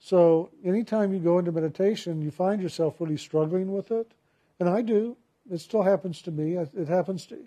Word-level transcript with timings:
So 0.00 0.50
anytime 0.64 1.12
you 1.12 1.20
go 1.20 1.38
into 1.38 1.52
meditation, 1.52 2.22
you 2.22 2.30
find 2.30 2.60
yourself 2.62 2.96
really 2.98 3.18
struggling 3.18 3.70
with 3.70 3.90
it, 3.90 4.10
and 4.58 4.68
I 4.68 4.80
do. 4.82 5.16
It 5.50 5.58
still 5.58 5.82
happens 5.82 6.22
to 6.22 6.30
me. 6.30 6.56
It 6.56 6.88
happens 6.88 7.26
to 7.26 7.38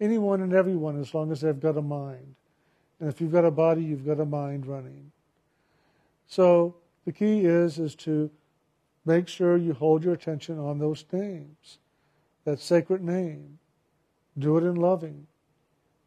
anyone 0.00 0.42
and 0.42 0.52
everyone 0.52 1.00
as 1.00 1.14
long 1.14 1.32
as 1.32 1.40
they've 1.40 1.58
got 1.58 1.76
a 1.76 1.82
mind. 1.82 2.34
And 3.00 3.08
if 3.08 3.20
you've 3.20 3.32
got 3.32 3.44
a 3.44 3.50
body, 3.50 3.82
you've 3.82 4.06
got 4.06 4.20
a 4.20 4.26
mind 4.26 4.66
running. 4.66 5.10
So 6.26 6.76
the 7.04 7.12
key 7.12 7.44
is 7.44 7.78
is 7.78 7.94
to 7.96 8.30
make 9.04 9.26
sure 9.26 9.56
you 9.56 9.72
hold 9.72 10.04
your 10.04 10.14
attention 10.14 10.58
on 10.58 10.78
those 10.78 11.04
names, 11.12 11.78
that 12.44 12.60
sacred 12.60 13.02
name. 13.02 13.58
Do 14.38 14.56
it 14.56 14.64
in 14.64 14.76
loving. 14.76 15.26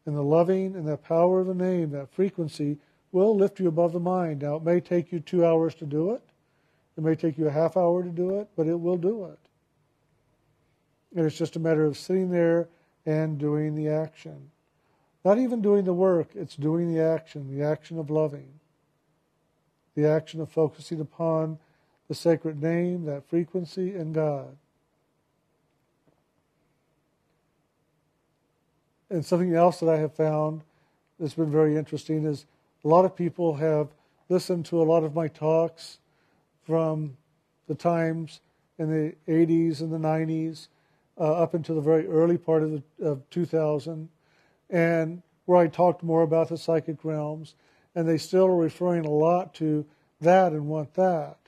And 0.04 0.16
the 0.16 0.22
loving 0.22 0.76
and 0.76 0.86
the 0.86 0.96
power 0.96 1.40
of 1.40 1.46
the 1.48 1.54
name, 1.54 1.90
that 1.90 2.12
frequency, 2.12 2.78
will 3.12 3.36
lift 3.36 3.60
you 3.60 3.68
above 3.68 3.92
the 3.92 4.00
mind. 4.00 4.42
Now, 4.42 4.56
it 4.56 4.62
may 4.62 4.80
take 4.80 5.12
you 5.12 5.20
two 5.20 5.46
hours 5.46 5.74
to 5.76 5.86
do 5.86 6.12
it. 6.12 6.22
It 6.96 7.04
may 7.04 7.14
take 7.14 7.38
you 7.38 7.46
a 7.46 7.50
half 7.50 7.76
hour 7.76 8.02
to 8.02 8.08
do 8.08 8.38
it, 8.38 8.48
but 8.56 8.66
it 8.66 8.78
will 8.78 8.96
do 8.96 9.26
it. 9.26 9.38
And 11.14 11.26
it's 11.26 11.38
just 11.38 11.56
a 11.56 11.60
matter 11.60 11.84
of 11.84 11.96
sitting 11.96 12.30
there 12.30 12.68
and 13.04 13.38
doing 13.38 13.74
the 13.74 13.88
action. 13.88 14.50
Not 15.24 15.38
even 15.38 15.60
doing 15.60 15.84
the 15.84 15.92
work, 15.92 16.28
it's 16.34 16.56
doing 16.56 16.92
the 16.92 17.00
action, 17.00 17.56
the 17.56 17.64
action 17.64 17.98
of 17.98 18.10
loving, 18.10 18.48
the 19.94 20.06
action 20.06 20.40
of 20.40 20.50
focusing 20.50 21.00
upon 21.00 21.58
the 22.08 22.14
sacred 22.14 22.62
name, 22.62 23.04
that 23.06 23.28
frequency, 23.28 23.94
and 23.94 24.14
God. 24.14 24.56
And 29.10 29.24
something 29.24 29.54
else 29.54 29.80
that 29.80 29.88
I 29.88 29.98
have 29.98 30.14
found 30.14 30.62
that's 31.18 31.34
been 31.34 31.50
very 31.50 31.76
interesting 31.76 32.24
is 32.24 32.46
a 32.86 32.88
lot 32.88 33.04
of 33.04 33.16
people 33.16 33.56
have 33.56 33.88
listened 34.28 34.64
to 34.64 34.80
a 34.80 34.84
lot 34.84 35.02
of 35.02 35.12
my 35.12 35.26
talks 35.26 35.98
from 36.64 37.16
the 37.66 37.74
times 37.74 38.40
in 38.78 38.88
the 38.88 39.12
80s 39.26 39.80
and 39.80 39.92
the 39.92 39.98
90s 39.98 40.68
uh, 41.18 41.42
up 41.42 41.54
until 41.54 41.74
the 41.74 41.80
very 41.80 42.06
early 42.06 42.38
part 42.38 42.62
of, 42.62 42.70
the, 42.70 42.82
of 43.04 43.28
2000, 43.30 44.08
and 44.70 45.20
where 45.46 45.58
I 45.58 45.66
talked 45.66 46.04
more 46.04 46.22
about 46.22 46.48
the 46.48 46.56
psychic 46.56 47.04
realms, 47.04 47.56
and 47.96 48.08
they 48.08 48.18
still 48.18 48.46
are 48.46 48.56
referring 48.56 49.04
a 49.04 49.10
lot 49.10 49.52
to 49.54 49.84
that 50.20 50.52
and 50.52 50.68
want 50.68 50.94
that. 50.94 51.38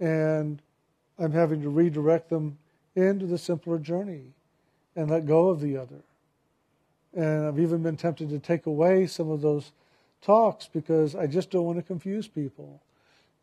And 0.00 0.60
I'm 1.20 1.32
having 1.32 1.62
to 1.62 1.68
redirect 1.68 2.30
them 2.30 2.58
into 2.96 3.26
the 3.26 3.38
simpler 3.38 3.78
journey 3.78 4.32
and 4.96 5.08
let 5.08 5.24
go 5.24 5.50
of 5.50 5.60
the 5.60 5.76
other. 5.76 6.02
And 7.14 7.46
I've 7.46 7.60
even 7.60 7.84
been 7.84 7.96
tempted 7.96 8.28
to 8.30 8.40
take 8.40 8.66
away 8.66 9.06
some 9.06 9.30
of 9.30 9.40
those 9.40 9.70
talks 10.20 10.68
because 10.68 11.14
I 11.14 11.26
just 11.26 11.50
don't 11.50 11.64
want 11.64 11.78
to 11.78 11.82
confuse 11.82 12.28
people. 12.28 12.82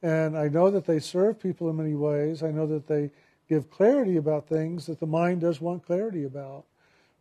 And 0.02 0.38
I 0.38 0.48
know 0.48 0.70
that 0.70 0.86
they 0.86 1.00
serve 1.00 1.40
people 1.40 1.70
in 1.70 1.78
many 1.78 1.96
ways. 1.96 2.44
I 2.44 2.52
know 2.52 2.68
that 2.68 2.88
they 2.88 3.12
give 3.50 3.70
clarity 3.70 4.18
about 4.18 4.48
things 4.48 4.86
that 4.88 5.00
the 5.00 5.08
mind 5.08 5.42
does 5.42 5.62
want 5.62 5.86
clarity 5.86 6.24
about. 6.24 6.66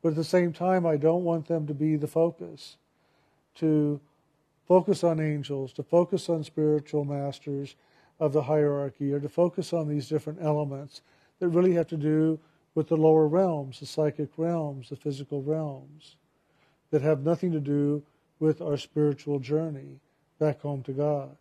But 0.02 0.10
at 0.10 0.16
the 0.16 0.24
same 0.24 0.52
time, 0.52 0.84
I 0.84 0.96
don't 0.96 1.24
want 1.24 1.48
them 1.48 1.66
to 1.66 1.74
be 1.74 1.96
the 1.96 2.06
focus, 2.06 2.76
to 3.56 4.00
focus 4.68 5.02
on 5.02 5.20
angels, 5.20 5.72
to 5.74 5.82
focus 5.82 6.28
on 6.28 6.44
spiritual 6.44 7.04
masters 7.04 7.74
of 8.20 8.32
the 8.32 8.42
hierarchy, 8.42 9.12
or 9.12 9.20
to 9.20 9.28
focus 9.28 9.72
on 9.72 9.88
these 9.88 10.08
different 10.08 10.40
elements 10.42 11.00
that 11.38 11.48
really 11.48 11.72
have 11.72 11.88
to 11.88 11.96
do 11.96 12.38
with 12.74 12.88
the 12.88 12.96
lower 12.96 13.26
realms, 13.26 13.80
the 13.80 13.86
psychic 13.86 14.28
realms, 14.36 14.90
the 14.90 14.96
physical 14.96 15.42
realms, 15.42 16.16
that 16.90 17.02
have 17.02 17.20
nothing 17.20 17.52
to 17.52 17.60
do 17.60 18.02
with 18.38 18.60
our 18.60 18.76
spiritual 18.76 19.38
journey 19.38 20.00
back 20.38 20.60
home 20.60 20.82
to 20.82 20.92
God. 20.92 21.36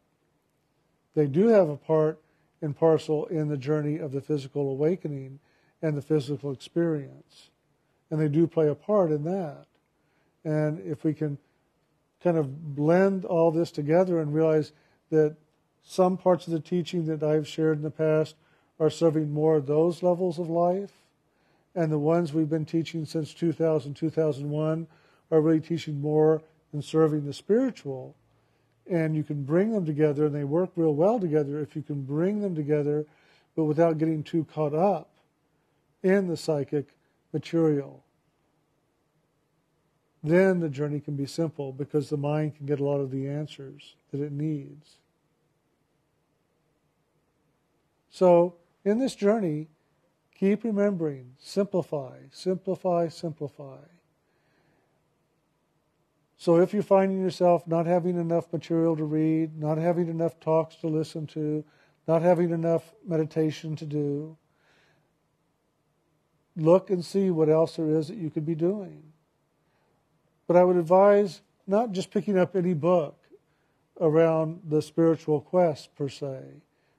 They 1.15 1.27
do 1.27 1.47
have 1.47 1.69
a 1.69 1.77
part 1.77 2.19
and 2.61 2.75
parcel 2.75 3.25
in 3.25 3.49
the 3.49 3.57
journey 3.57 3.97
of 3.97 4.11
the 4.11 4.21
physical 4.21 4.69
awakening 4.69 5.39
and 5.81 5.97
the 5.97 6.01
physical 6.01 6.51
experience. 6.51 7.49
And 8.09 8.19
they 8.19 8.29
do 8.29 8.47
play 8.47 8.69
a 8.69 8.75
part 8.75 9.11
in 9.11 9.23
that. 9.25 9.65
And 10.43 10.79
if 10.79 11.03
we 11.03 11.13
can 11.13 11.37
kind 12.23 12.37
of 12.37 12.75
blend 12.75 13.25
all 13.25 13.51
this 13.51 13.71
together 13.71 14.19
and 14.19 14.33
realize 14.33 14.71
that 15.09 15.35
some 15.83 16.17
parts 16.17 16.47
of 16.47 16.53
the 16.53 16.59
teaching 16.59 17.05
that 17.07 17.21
I've 17.21 17.47
shared 17.47 17.77
in 17.77 17.83
the 17.83 17.91
past 17.91 18.35
are 18.79 18.89
serving 18.89 19.33
more 19.33 19.57
of 19.57 19.67
those 19.67 20.01
levels 20.01 20.39
of 20.39 20.49
life, 20.49 20.91
and 21.75 21.91
the 21.91 21.99
ones 21.99 22.33
we've 22.33 22.49
been 22.49 22.65
teaching 22.65 23.05
since 23.05 23.33
2000, 23.33 23.93
2001 23.93 24.87
are 25.31 25.41
really 25.41 25.59
teaching 25.59 25.99
more 25.99 26.41
and 26.73 26.83
serving 26.83 27.25
the 27.25 27.33
spiritual 27.33 28.15
and 28.89 29.15
you 29.15 29.23
can 29.23 29.43
bring 29.43 29.71
them 29.71 29.85
together 29.85 30.25
and 30.25 30.35
they 30.35 30.43
work 30.43 30.71
real 30.75 30.93
well 30.93 31.19
together 31.19 31.59
if 31.59 31.75
you 31.75 31.81
can 31.81 32.03
bring 32.03 32.41
them 32.41 32.55
together 32.55 33.05
but 33.55 33.63
without 33.65 33.97
getting 33.97 34.23
too 34.23 34.43
caught 34.45 34.73
up 34.73 35.09
in 36.01 36.27
the 36.27 36.35
psychic 36.35 36.87
material. 37.31 38.03
Then 40.23 40.59
the 40.59 40.69
journey 40.69 40.99
can 40.99 41.15
be 41.15 41.25
simple 41.25 41.71
because 41.71 42.09
the 42.09 42.17
mind 42.17 42.55
can 42.55 42.65
get 42.65 42.79
a 42.79 42.83
lot 42.83 42.99
of 42.99 43.11
the 43.11 43.27
answers 43.27 43.95
that 44.11 44.21
it 44.21 44.31
needs. 44.31 44.97
So 48.09 48.55
in 48.85 48.99
this 48.99 49.15
journey 49.15 49.67
keep 50.35 50.63
remembering. 50.63 51.33
Simplify 51.39 52.17
simplify 52.31 53.07
simplify 53.07 53.79
so 56.43 56.57
if 56.57 56.73
you're 56.73 56.83
finding 56.83 57.21
yourself 57.21 57.65
not 57.67 57.85
having 57.85 58.17
enough 58.17 58.51
material 58.51 58.97
to 58.97 59.05
read, 59.05 59.57
not 59.57 59.77
having 59.77 60.09
enough 60.09 60.37
talks 60.41 60.75
to 60.75 60.87
listen 60.87 61.25
to, 61.27 61.63
not 62.05 62.21
having 62.21 62.49
enough 62.49 62.93
meditation 63.07 63.77
to 63.77 63.85
do, 63.85 64.35
look 66.57 66.89
and 66.89 67.05
see 67.05 67.29
what 67.29 67.47
else 67.47 67.77
there 67.77 67.87
is 67.87 68.09
that 68.09 68.17
you 68.17 68.29
could 68.29 68.45
be 68.45 68.55
doing. 68.55 69.03
But 70.45 70.57
I 70.57 70.65
would 70.65 70.75
advise 70.75 71.39
not 71.65 71.93
just 71.93 72.11
picking 72.11 72.37
up 72.37 72.57
any 72.57 72.73
book 72.73 73.17
around 74.01 74.63
the 74.67 74.81
spiritual 74.81 75.39
quest 75.39 75.95
per 75.95 76.09
se, 76.09 76.41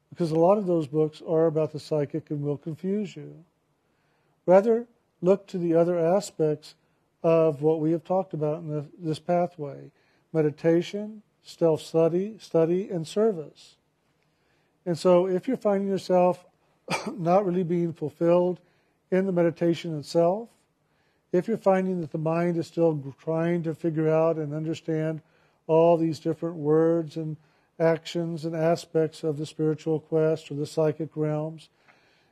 because 0.09 0.31
a 0.31 0.39
lot 0.39 0.57
of 0.57 0.65
those 0.65 0.87
books 0.87 1.21
are 1.29 1.45
about 1.45 1.71
the 1.71 1.81
psychic 1.81 2.31
and 2.31 2.41
will 2.41 2.57
confuse 2.57 3.15
you. 3.15 3.45
Rather, 4.47 4.87
look 5.21 5.47
to 5.49 5.59
the 5.59 5.75
other 5.75 5.99
aspects 5.99 6.77
of 7.25 7.63
what 7.63 7.81
we 7.81 7.91
have 7.91 8.05
talked 8.05 8.35
about 8.35 8.59
in 8.59 8.69
the, 8.69 8.85
this 8.99 9.19
pathway 9.19 9.91
meditation, 10.33 11.23
self 11.43 11.81
study, 11.81 12.37
study, 12.39 12.91
and 12.91 13.09
service. 13.09 13.77
And 14.85 14.99
so, 14.99 15.27
if 15.27 15.49
you're 15.49 15.57
finding 15.57 15.89
yourself 15.89 16.45
not 17.17 17.47
really 17.47 17.65
being 17.65 17.95
fulfilled 17.95 18.61
in 19.11 19.25
the 19.25 19.33
meditation 19.33 19.99
itself, 19.99 20.51
if 21.33 21.49
you're 21.49 21.57
finding 21.57 22.01
that 22.03 22.13
the 22.13 22.19
mind 22.19 22.59
is 22.59 22.67
still 22.67 23.15
trying 23.19 23.63
to 23.63 23.75
figure 23.75 24.11
out 24.11 24.37
and 24.37 24.53
understand 24.53 25.23
all 25.67 25.97
these 25.97 26.19
different 26.19 26.57
words 26.57 27.17
and 27.17 27.39
actions 27.81 28.45
and 28.45 28.55
aspects 28.55 29.25
of 29.25 29.39
the 29.39 29.47
spiritual 29.47 29.99
quest 29.99 30.51
or 30.51 30.55
the 30.55 30.67
psychic 30.67 31.11
realms, 31.17 31.71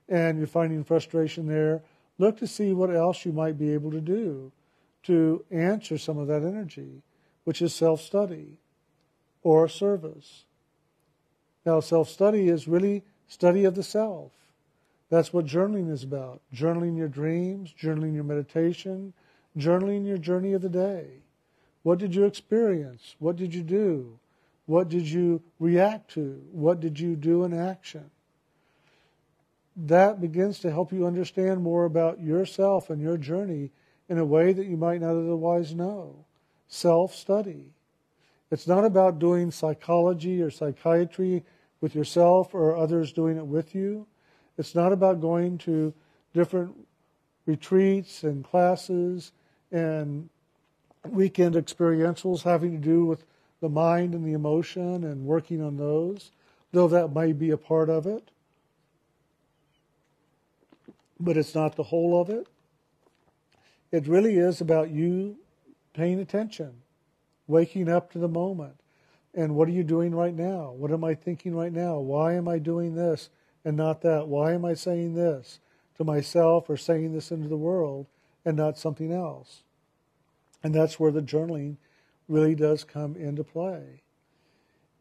and 0.08 0.36
you're 0.36 0.46
finding 0.46 0.84
frustration 0.84 1.46
there, 1.46 1.82
look 2.18 2.36
to 2.36 2.46
see 2.46 2.72
what 2.74 2.94
else 2.94 3.24
you 3.24 3.32
might 3.32 3.58
be 3.58 3.72
able 3.72 3.90
to 3.90 4.00
do 4.00 4.52
to 5.04 5.44
answer 5.50 5.98
some 5.98 6.18
of 6.18 6.28
that 6.28 6.42
energy, 6.42 7.02
which 7.44 7.60
is 7.60 7.74
self 7.74 8.00
study 8.00 8.58
or 9.42 9.68
service. 9.68 10.44
Now, 11.64 11.80
self 11.80 12.08
study 12.08 12.48
is 12.48 12.68
really 12.68 13.04
study 13.28 13.64
of 13.64 13.74
the 13.74 13.82
self. 13.82 14.32
That's 15.10 15.32
what 15.32 15.46
journaling 15.46 15.90
is 15.90 16.04
about. 16.04 16.40
Journaling 16.54 16.96
your 16.96 17.08
dreams, 17.08 17.74
journaling 17.78 18.14
your 18.14 18.24
meditation, 18.24 19.12
journaling 19.58 20.06
your 20.06 20.18
journey 20.18 20.54
of 20.54 20.62
the 20.62 20.68
day. 20.68 21.22
What 21.82 21.98
did 21.98 22.14
you 22.14 22.24
experience? 22.24 23.16
What 23.18 23.36
did 23.36 23.54
you 23.54 23.62
do? 23.62 24.18
What 24.66 24.88
did 24.88 25.06
you 25.06 25.42
react 25.58 26.12
to? 26.12 26.42
What 26.52 26.80
did 26.80 26.98
you 26.98 27.16
do 27.16 27.44
in 27.44 27.52
action? 27.52 28.10
That 29.76 30.20
begins 30.20 30.60
to 30.60 30.70
help 30.70 30.92
you 30.92 31.06
understand 31.06 31.62
more 31.62 31.84
about 31.84 32.20
yourself 32.20 32.88
and 32.88 33.00
your 33.00 33.16
journey 33.16 33.70
in 34.12 34.18
a 34.18 34.24
way 34.26 34.52
that 34.52 34.66
you 34.66 34.76
might 34.76 35.00
not 35.00 35.16
otherwise 35.16 35.74
know. 35.74 36.26
Self 36.68 37.14
study. 37.14 37.72
It's 38.50 38.68
not 38.68 38.84
about 38.84 39.18
doing 39.18 39.50
psychology 39.50 40.42
or 40.42 40.50
psychiatry 40.50 41.44
with 41.80 41.94
yourself 41.94 42.54
or 42.54 42.76
others 42.76 43.10
doing 43.14 43.38
it 43.38 43.46
with 43.46 43.74
you. 43.74 44.06
It's 44.58 44.74
not 44.74 44.92
about 44.92 45.22
going 45.22 45.56
to 45.58 45.94
different 46.34 46.74
retreats 47.46 48.22
and 48.22 48.44
classes 48.44 49.32
and 49.70 50.28
weekend 51.08 51.54
experientials 51.54 52.42
having 52.42 52.72
to 52.72 52.86
do 52.86 53.06
with 53.06 53.24
the 53.62 53.70
mind 53.70 54.14
and 54.14 54.26
the 54.26 54.34
emotion 54.34 55.04
and 55.04 55.24
working 55.24 55.62
on 55.62 55.78
those, 55.78 56.32
though 56.72 56.88
that 56.88 57.14
may 57.14 57.32
be 57.32 57.48
a 57.48 57.56
part 57.56 57.88
of 57.88 58.06
it. 58.06 58.30
But 61.18 61.38
it's 61.38 61.54
not 61.54 61.76
the 61.76 61.84
whole 61.84 62.20
of 62.20 62.28
it. 62.28 62.46
It 63.92 64.08
really 64.08 64.38
is 64.38 64.62
about 64.62 64.90
you 64.90 65.36
paying 65.92 66.18
attention, 66.18 66.72
waking 67.46 67.90
up 67.90 68.10
to 68.12 68.18
the 68.18 68.28
moment, 68.28 68.76
And 69.34 69.54
what 69.54 69.68
are 69.68 69.72
you 69.72 69.84
doing 69.84 70.14
right 70.14 70.34
now? 70.34 70.72
What 70.72 70.92
am 70.92 71.04
I 71.04 71.14
thinking 71.14 71.54
right 71.54 71.72
now? 71.72 71.98
Why 71.98 72.34
am 72.34 72.48
I 72.48 72.58
doing 72.58 72.94
this 72.94 73.30
and 73.64 73.76
not 73.76 74.02
that? 74.02 74.28
Why 74.28 74.52
am 74.52 74.64
I 74.64 74.74
saying 74.74 75.14
this 75.14 75.60
to 75.96 76.04
myself 76.04 76.68
or 76.68 76.76
saying 76.76 77.12
this 77.12 77.30
into 77.30 77.48
the 77.48 77.56
world 77.56 78.08
and 78.44 78.56
not 78.56 78.76
something 78.76 79.12
else? 79.12 79.62
And 80.62 80.74
that's 80.74 81.00
where 81.00 81.12
the 81.12 81.22
journaling 81.22 81.76
really 82.28 82.54
does 82.54 82.84
come 82.84 83.16
into 83.16 83.44
play. 83.44 84.02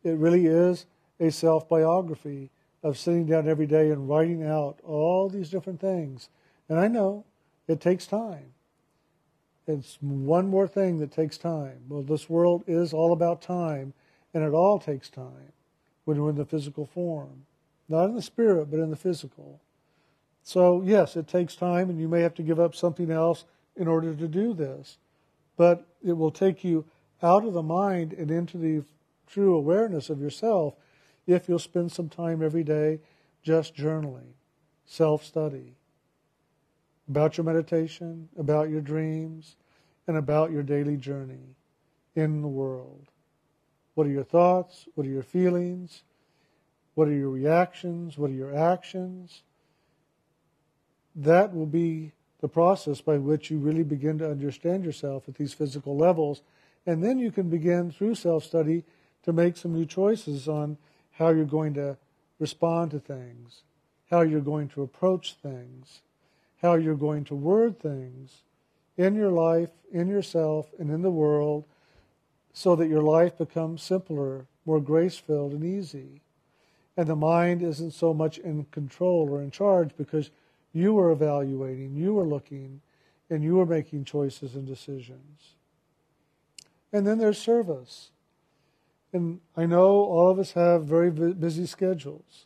It 0.04 0.18
really 0.18 0.46
is 0.48 0.86
a 1.20 1.30
self 1.30 1.68
biography 1.70 2.52
of 2.84 2.98
sitting 2.98 3.26
down 3.26 3.48
every 3.48 3.68
day 3.68 3.90
and 3.90 4.10
writing 4.10 4.44
out 4.44 4.80
all 4.84 5.30
these 5.30 5.50
different 5.50 5.80
things. 5.80 6.30
And 6.68 6.80
I 6.80 6.88
know 6.88 7.26
it 7.68 7.80
takes 7.80 8.08
time. 8.08 8.54
It's 9.68 9.98
one 10.02 10.48
more 10.48 10.68
thing 10.68 10.98
that 10.98 11.12
takes 11.12 11.38
time. 11.38 11.81
Well, 11.88 12.02
this 12.02 12.30
world 12.30 12.63
is 12.68 12.94
all 12.94 13.13
about 13.13 13.42
time, 13.42 13.94
and 14.34 14.44
it 14.44 14.54
all 14.54 14.80
takes 14.80 15.10
time 15.10 15.54
when 16.06 16.22
we're 16.22 16.31
in 16.31 16.36
the 16.36 16.46
physical 16.46 16.86
form. 16.86 17.46
Not 17.88 18.06
in 18.06 18.16
the 18.16 18.22
spirit, 18.22 18.72
but 18.72 18.80
in 18.80 18.90
the 18.90 18.96
physical. 18.96 19.62
So, 20.44 20.81
yes, 20.81 21.16
it 21.16 21.28
takes 21.28 21.56
time, 21.56 21.90
and 21.90 22.00
you 22.00 22.08
may 22.08 22.22
have 22.22 22.34
to 22.36 22.44
give 22.44 22.60
up 22.60 22.75
something 22.75 23.12
else 23.12 23.46
in 23.75 23.88
order 23.88 24.16
to 24.16 24.28
do 24.28 24.54
this. 24.54 24.98
But 25.58 25.86
it 26.04 26.13
will 26.13 26.31
take 26.31 26.63
you 26.63 26.86
out 27.22 27.46
of 27.46 27.54
the 27.54 27.62
mind 27.62 28.13
and 28.13 28.31
into 28.31 28.58
the 28.58 28.84
true 29.28 29.56
awareness 29.56 30.10
of 30.10 30.19
yourself 30.19 30.75
if 31.28 31.48
you'll 31.48 31.60
spend 31.60 31.92
some 31.92 32.10
time 32.10 32.42
every 32.42 32.63
day 32.63 33.00
just 33.44 33.75
journaling, 33.75 34.34
self 34.86 35.24
study 35.24 35.75
about 37.12 37.38
your 37.38 37.44
meditation, 37.44 38.30
about 38.38 38.69
your 38.69 38.80
dreams, 38.80 39.58
and 40.08 40.16
about 40.16 40.50
your 40.50 40.63
daily 40.63 40.96
journey 40.96 41.58
in 42.16 42.42
the 42.42 42.48
world. 42.48 43.08
What 43.96 44.08
are 44.08 44.12
your 44.12 44.24
thoughts? 44.24 44.88
What 44.96 45.06
are 45.06 45.10
your 45.10 45.22
feelings? 45.22 46.04
What 46.96 47.10
are 47.10 47.13
your 47.13 47.30
reactions? 47.30 48.18
What 48.18 48.31
are 48.31 48.34
your 48.34 48.56
actions? 48.56 49.44
That 51.13 51.54
will 51.54 51.66
be 51.66 52.13
the 52.40 52.48
process 52.48 53.02
by 53.02 53.18
which 53.18 53.52
you 53.52 53.58
really 53.58 53.84
begin 53.84 54.18
to 54.19 54.31
understand 54.31 54.86
yourself 54.86 55.28
at 55.28 55.36
these 55.36 55.54
physical 55.54 55.98
levels. 55.98 56.44
And 56.86 57.04
then 57.04 57.19
you 57.19 57.30
can 57.30 57.50
begin 57.50 57.92
through 57.92 58.16
self 58.16 58.46
study 58.46 58.86
to 59.24 59.34
make 59.34 59.58
some 59.58 59.74
new 59.74 59.86
choices 59.86 60.48
on 60.48 60.78
how 61.12 61.31
you're 61.31 61.44
going 61.44 61.74
to 61.74 61.98
respond 62.40 62.92
to 62.92 63.00
things, 63.00 63.63
how 64.10 64.22
you're 64.22 64.40
going 64.40 64.69
to 64.69 64.81
approach 64.81 65.36
things, 65.44 66.04
how 66.62 66.75
you're 66.75 66.96
going 66.96 67.24
to 67.25 67.36
word 67.36 67.80
things 67.80 68.44
in 68.98 69.16
your 69.16 69.31
life, 69.31 69.72
in 69.92 70.08
yourself, 70.08 70.72
and 70.80 70.90
in 70.90 71.02
the 71.02 71.12
world 71.12 71.66
so 72.54 72.75
that 72.75 72.90
your 72.90 73.02
life 73.02 73.38
becomes 73.38 73.81
simpler, 73.81 74.46
more 74.66 74.81
grace 74.81 75.18
filled, 75.18 75.54
and 75.54 75.63
easy. 75.63 76.22
And 76.98 77.08
the 77.08 77.16
mind 77.16 77.63
isn't 77.63 77.92
so 77.92 78.13
much 78.13 78.38
in 78.38 78.66
control 78.66 79.30
or 79.31 79.42
in 79.42 79.52
charge 79.52 79.92
because 79.98 80.30
you 80.74 81.00
are 81.00 81.12
evaluating, 81.12 81.96
you 81.96 82.18
are 82.19 82.25
looking, 82.25 82.81
and 83.30 83.44
you 83.44 83.60
are 83.62 83.66
making 83.66 84.06
choices 84.06 84.56
and 84.56 84.68
decisions. 84.68 85.56
And 86.92 87.08
then 87.08 87.18
there's 87.18 87.38
service. 87.38 88.12
And 89.13 89.40
I 89.56 89.66
know 89.66 89.88
all 89.88 90.30
of 90.30 90.40
us 90.40 90.52
have 90.54 90.86
very 90.86 91.10
busy 91.10 91.66
schedules. 91.66 92.46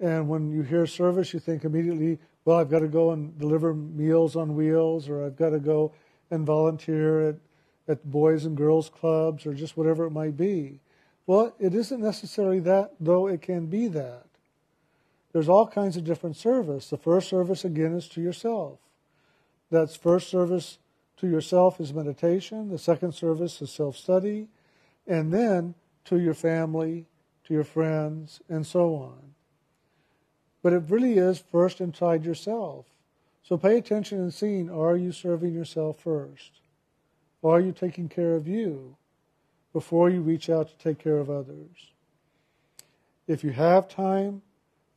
And 0.00 0.28
when 0.28 0.50
you 0.50 0.62
hear 0.62 0.86
service, 0.86 1.32
you 1.32 1.38
think 1.38 1.64
immediately, 1.64 2.18
well, 2.44 2.58
I've 2.58 2.70
got 2.70 2.80
to 2.80 2.88
go 2.88 3.10
and 3.12 3.38
deliver 3.38 3.74
meals 3.74 4.36
on 4.36 4.56
wheels, 4.56 5.08
or 5.08 5.24
I've 5.24 5.36
got 5.36 5.50
to 5.50 5.60
go 5.60 5.92
and 6.30 6.46
volunteer 6.46 7.28
at, 7.28 7.36
at 7.88 8.10
boys 8.10 8.44
and 8.44 8.56
girls 8.56 8.88
clubs, 8.88 9.46
or 9.46 9.54
just 9.54 9.76
whatever 9.76 10.06
it 10.06 10.10
might 10.10 10.36
be. 10.36 10.80
Well, 11.26 11.54
it 11.58 11.74
isn't 11.74 12.00
necessarily 12.00 12.60
that, 12.60 12.92
though 12.98 13.28
it 13.28 13.42
can 13.42 13.66
be 13.66 13.86
that. 13.88 14.26
There's 15.32 15.48
all 15.48 15.66
kinds 15.66 15.96
of 15.96 16.04
different 16.04 16.36
service. 16.36 16.90
The 16.90 16.98
first 16.98 17.28
service, 17.28 17.64
again, 17.64 17.94
is 17.94 18.08
to 18.08 18.20
yourself. 18.20 18.78
That's 19.70 19.96
first 19.96 20.28
service 20.28 20.78
to 21.18 21.28
yourself 21.28 21.80
is 21.80 21.94
meditation. 21.94 22.68
The 22.68 22.78
second 22.78 23.12
service 23.12 23.62
is 23.62 23.70
self 23.70 23.96
study 23.96 24.48
and 25.06 25.32
then 25.32 25.74
to 26.04 26.18
your 26.18 26.34
family, 26.34 27.06
to 27.44 27.54
your 27.54 27.64
friends, 27.64 28.40
and 28.48 28.66
so 28.66 28.94
on. 28.94 29.31
But 30.62 30.72
it 30.72 30.84
really 30.88 31.18
is 31.18 31.42
first 31.50 31.80
inside 31.80 32.24
yourself. 32.24 32.86
So 33.42 33.56
pay 33.56 33.76
attention 33.76 34.18
and 34.18 34.32
seeing 34.32 34.70
are 34.70 34.96
you 34.96 35.12
serving 35.12 35.52
yourself 35.52 35.98
first? 35.98 36.60
Are 37.42 37.60
you 37.60 37.72
taking 37.72 38.08
care 38.08 38.36
of 38.36 38.46
you 38.46 38.96
before 39.72 40.08
you 40.08 40.20
reach 40.20 40.48
out 40.48 40.68
to 40.68 40.78
take 40.78 40.98
care 40.98 41.18
of 41.18 41.28
others? 41.28 41.90
If 43.26 43.42
you 43.42 43.50
have 43.50 43.88
time, 43.88 44.42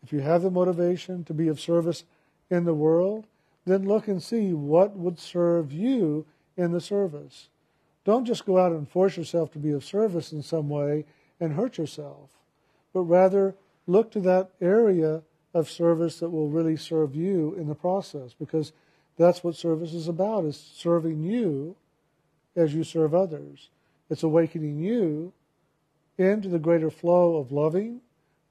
if 0.04 0.14
you 0.14 0.20
have 0.20 0.44
the 0.44 0.52
motivation 0.52 1.24
to 1.24 1.34
be 1.34 1.48
of 1.48 1.60
service 1.60 2.04
in 2.50 2.66
the 2.66 2.74
world, 2.74 3.26
then 3.66 3.88
look 3.88 4.08
and 4.08 4.22
see 4.22 4.54
what 4.54 4.96
would 4.96 5.20
serve 5.20 5.72
you 5.72 6.26
in 6.56 6.72
the 6.72 6.82
service. 6.82 7.50
Don't 8.04 8.26
just 8.26 8.46
go 8.46 8.60
out 8.60 8.72
and 8.72 8.88
force 8.88 9.18
yourself 9.18 9.52
to 9.54 9.60
be 9.60 9.72
of 9.72 9.84
service 9.84 10.32
in 10.32 10.44
some 10.44 10.70
way 10.70 11.06
and 11.40 11.54
hurt 11.54 11.80
yourself, 11.80 12.30
but 12.94 13.02
rather 13.02 13.56
look 13.88 14.12
to 14.12 14.20
that 14.22 14.52
area 14.62 15.24
of 15.56 15.69
service 15.69 16.19
that 16.19 16.30
will 16.30 16.50
really 16.50 16.75
serve 16.75 17.16
you 17.16 17.56
in 17.57 17.68
the 17.68 17.74
process 17.74 18.36
because 18.38 18.74
that's 19.18 19.42
what 19.42 19.56
service 19.56 19.94
is 19.94 20.10
about 20.10 20.44
is 20.44 20.57
serving 20.57 21.24
you 21.24 21.78
as 22.57 22.75
you 22.75 22.84
serve 22.84 23.16
others. 23.16 23.69
It's 24.10 24.22
awakening 24.22 24.80
you 24.80 25.31
into 26.18 26.50
the 26.50 26.60
greater 26.60 26.92
flow 26.92 27.38
of 27.38 27.54
loving, 27.54 28.02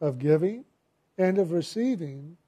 of 0.00 0.18
giving, 0.18 0.64
and 1.18 1.36
of 1.38 1.52
receiving 1.52 2.38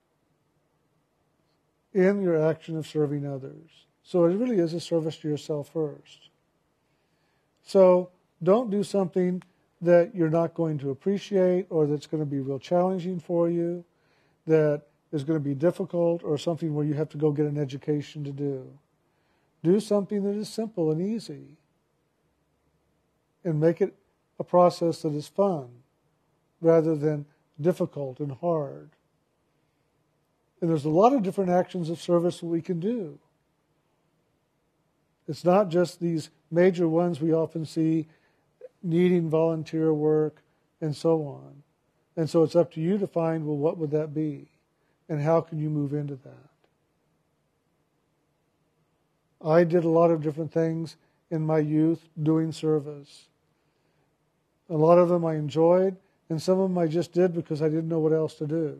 in 1.92 2.22
your 2.22 2.42
action 2.42 2.78
of 2.78 2.86
serving 2.86 3.26
others. 3.26 3.86
So 4.02 4.24
it 4.24 4.36
really 4.36 4.58
is 4.58 4.72
a 4.72 4.80
service 4.80 5.18
to 5.18 5.28
yourself 5.28 5.68
first. 5.72 6.30
So 7.62 8.08
don't 8.42 8.70
do 8.70 8.82
something 8.82 9.42
that 9.82 10.14
you're 10.14 10.30
not 10.30 10.54
going 10.54 10.78
to 10.78 10.90
appreciate 10.90 11.66
or 11.68 11.86
that's 11.86 12.06
going 12.06 12.22
to 12.22 12.30
be 12.30 12.40
real 12.40 12.58
challenging 12.58 13.20
for 13.20 13.50
you, 13.50 13.84
that 14.46 14.82
is 15.12 15.24
going 15.24 15.38
to 15.38 15.44
be 15.44 15.54
difficult, 15.54 16.22
or 16.24 16.36
something 16.36 16.74
where 16.74 16.84
you 16.84 16.94
have 16.94 17.08
to 17.10 17.16
go 17.16 17.30
get 17.30 17.46
an 17.46 17.58
education 17.58 18.24
to 18.24 18.32
do. 18.32 18.66
Do 19.62 19.80
something 19.80 20.22
that 20.24 20.36
is 20.36 20.48
simple 20.48 20.90
and 20.90 21.00
easy 21.00 21.56
and 23.44 23.60
make 23.60 23.80
it 23.80 23.94
a 24.38 24.44
process 24.44 25.02
that 25.02 25.14
is 25.14 25.28
fun 25.28 25.68
rather 26.60 26.96
than 26.96 27.24
difficult 27.60 28.20
and 28.20 28.32
hard. 28.32 28.90
And 30.60 30.70
there's 30.70 30.84
a 30.84 30.90
lot 30.90 31.12
of 31.12 31.22
different 31.22 31.50
actions 31.50 31.88
of 31.90 32.00
service 32.00 32.40
that 32.40 32.46
we 32.46 32.60
can 32.60 32.80
do. 32.80 33.18
It's 35.28 35.44
not 35.44 35.68
just 35.68 36.00
these 36.00 36.30
major 36.50 36.88
ones 36.88 37.20
we 37.20 37.32
often 37.32 37.64
see 37.64 38.08
needing 38.82 39.28
volunteer 39.28 39.92
work 39.92 40.42
and 40.80 40.94
so 40.94 41.22
on. 41.22 41.62
And 42.16 42.28
so 42.30 42.42
it's 42.42 42.56
up 42.56 42.72
to 42.72 42.80
you 42.80 42.98
to 42.98 43.06
find, 43.06 43.46
well, 43.46 43.56
what 43.56 43.76
would 43.78 43.90
that 43.90 44.14
be? 44.14 44.48
And 45.08 45.20
how 45.20 45.40
can 45.40 45.58
you 45.58 45.68
move 45.68 45.92
into 45.92 46.16
that? 46.16 46.50
I 49.44 49.64
did 49.64 49.84
a 49.84 49.88
lot 49.88 50.10
of 50.10 50.22
different 50.22 50.52
things 50.52 50.96
in 51.30 51.42
my 51.42 51.58
youth 51.58 52.08
doing 52.20 52.52
service. 52.52 53.26
A 54.70 54.76
lot 54.76 54.98
of 54.98 55.08
them 55.08 55.24
I 55.24 55.34
enjoyed, 55.34 55.96
and 56.28 56.40
some 56.40 56.58
of 56.58 56.70
them 56.70 56.78
I 56.78 56.86
just 56.86 57.12
did 57.12 57.34
because 57.34 57.62
I 57.62 57.68
didn't 57.68 57.88
know 57.88 58.00
what 58.00 58.12
else 58.12 58.34
to 58.36 58.46
do. 58.46 58.78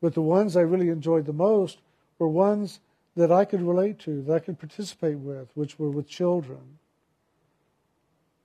But 0.00 0.14
the 0.14 0.22
ones 0.22 0.56
I 0.56 0.62
really 0.62 0.88
enjoyed 0.88 1.26
the 1.26 1.32
most 1.32 1.78
were 2.18 2.28
ones 2.28 2.80
that 3.16 3.30
I 3.30 3.44
could 3.44 3.62
relate 3.62 3.98
to, 4.00 4.22
that 4.22 4.34
I 4.34 4.38
could 4.40 4.58
participate 4.58 5.18
with, 5.18 5.48
which 5.54 5.78
were 5.78 5.90
with 5.90 6.08
children. 6.08 6.78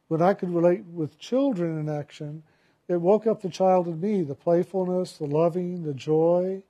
When 0.08 0.22
I 0.22 0.34
could 0.34 0.54
relate 0.54 0.84
with 0.86 1.18
children 1.18 1.80
in 1.80 1.90
action, 1.90 2.44
it 2.92 3.02
woke 3.02 3.28
up 3.28 3.42
the 3.42 3.50
child 3.50 3.88
in 3.88 4.00
me, 4.00 4.24
the 4.24 4.36
playfulness, 4.36 5.18
the 5.18 5.26
loving, 5.26 5.84
the 5.84 5.94
joy, 5.94 6.64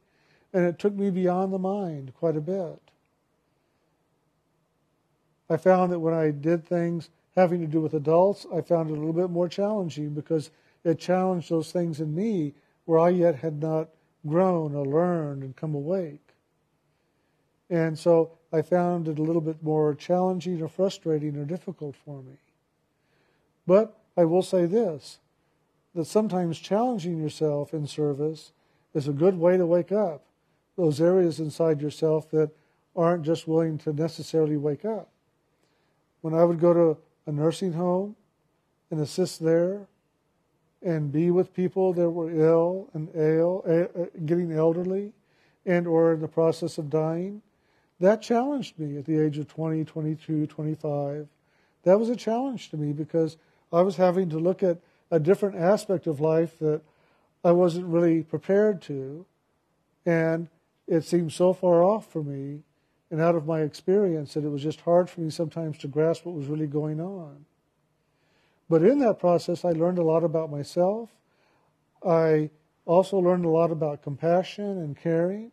and 0.54 0.66
it 0.66 0.80
took 0.80 0.94
me 0.94 1.10
beyond 1.10 1.54
the 1.54 1.60
mind 1.60 2.14
quite 2.16 2.36
a 2.36 2.42
bit. 2.42 2.80
I 5.50 5.58
found 5.58 5.92
that 5.92 6.00
when 6.00 6.14
I 6.14 6.32
did 6.32 6.66
things 6.66 7.10
having 7.36 7.62
to 7.62 7.68
do 7.68 7.82
with 7.82 7.94
adults, 7.94 8.46
I 8.54 8.62
found 8.62 8.90
it 8.90 8.94
a 8.94 8.96
little 8.96 9.14
bit 9.14 9.30
more 9.30 9.48
challenging 9.48 10.14
because 10.14 10.52
it 10.84 11.00
challenged 11.00 11.50
those 11.50 11.72
things 11.72 12.00
in 12.00 12.16
me 12.16 12.54
where 12.86 13.00
I 13.00 13.10
yet 13.10 13.36
had 13.36 13.62
not 13.62 13.90
grown 14.28 14.76
or 14.76 14.86
learned 14.86 15.44
and 15.44 15.56
come 15.56 15.76
awake. 15.76 16.36
And 17.70 17.98
so 17.98 18.32
I 18.52 18.62
found 18.62 19.08
it 19.08 19.20
a 19.20 19.24
little 19.24 19.42
bit 19.42 19.64
more 19.64 19.96
challenging 19.96 20.62
or 20.62 20.68
frustrating 20.68 21.38
or 21.38 21.46
difficult 21.46 21.96
for 21.96 22.22
me. 22.22 22.38
But 23.66 23.98
I 24.18 24.26
will 24.26 24.42
say 24.42 24.66
this 24.66 25.20
that 25.96 26.06
sometimes 26.06 26.60
challenging 26.60 27.18
yourself 27.18 27.74
in 27.74 27.86
service 27.88 28.54
is 28.94 29.08
a 29.08 29.14
good 29.14 29.38
way 29.38 29.58
to 29.58 29.66
wake 29.66 29.92
up 29.92 30.24
those 30.78 31.02
areas 31.02 31.40
inside 31.40 31.82
yourself 31.82 32.30
that 32.32 32.50
aren't 32.96 33.24
just 33.24 33.48
willing 33.48 33.78
to 33.78 33.94
necessarily 33.94 34.58
wake 34.58 34.86
up. 34.86 35.10
When 36.22 36.34
I 36.34 36.44
would 36.44 36.60
go 36.60 36.74
to 36.74 36.98
a 37.26 37.32
nursing 37.32 37.74
home 37.74 38.16
and 38.90 39.00
assist 39.00 39.44
there 39.44 39.88
and 40.82 41.12
be 41.12 41.30
with 41.32 41.54
people 41.54 41.94
that 41.94 42.10
were 42.10 42.32
ill 42.32 42.90
and 42.94 43.10
ill, 43.14 43.64
getting 44.26 44.52
elderly 44.52 45.14
and 45.66 45.88
or 45.88 46.14
in 46.14 46.22
the 46.22 46.28
process 46.28 46.78
of 46.78 46.90
dying. 46.90 47.42
That 48.00 48.22
challenged 48.22 48.80
me 48.80 48.98
at 48.98 49.06
the 49.06 49.20
age 49.20 49.38
of 49.38 49.48
20, 49.48 49.86
22, 49.86 50.48
25. 50.48 51.28
That 51.84 52.00
was 52.00 52.10
a 52.10 52.16
challenge 52.16 52.70
to 52.72 52.78
me 52.78 52.94
because 52.94 53.38
I 53.72 53.82
was 53.82 53.96
having 53.96 54.30
to 54.30 54.40
look 54.40 54.64
at 54.64 54.80
a 55.12 55.20
different 55.20 55.58
aspect 55.58 56.08
of 56.08 56.20
life 56.20 56.58
that 56.60 56.82
I 57.44 57.52
wasn't 57.52 57.86
really 57.88 58.24
prepared 58.24 58.82
to. 58.84 59.26
And 60.06 60.48
it 60.88 61.04
seemed 61.04 61.34
so 61.34 61.54
far 61.54 61.84
off 61.84 62.12
for 62.12 62.24
me 62.24 62.62
and 63.12 63.22
out 63.22 63.36
of 63.36 63.46
my 63.46 63.62
experience 63.62 64.34
that 64.34 64.46
it 64.46 64.50
was 64.50 64.64
just 64.64 64.82
hard 64.82 65.10
for 65.10 65.22
me 65.22 65.30
sometimes 65.30 65.78
to 65.80 65.88
grasp 65.88 66.26
what 66.26 66.36
was 66.36 66.48
really 66.48 66.68
going 66.68 67.02
on. 67.02 67.46
But 68.70 68.84
in 68.84 69.00
that 69.00 69.20
process, 69.20 69.66
I 69.66 69.72
learned 69.72 69.98
a 69.98 70.04
lot 70.04 70.24
about 70.24 70.50
myself. 70.50 71.10
I 72.08 72.50
also 72.86 73.18
learned 73.18 73.44
a 73.44 73.50
lot 73.50 73.70
about 73.70 74.02
compassion 74.02 74.78
and 74.78 74.98
caring, 74.98 75.52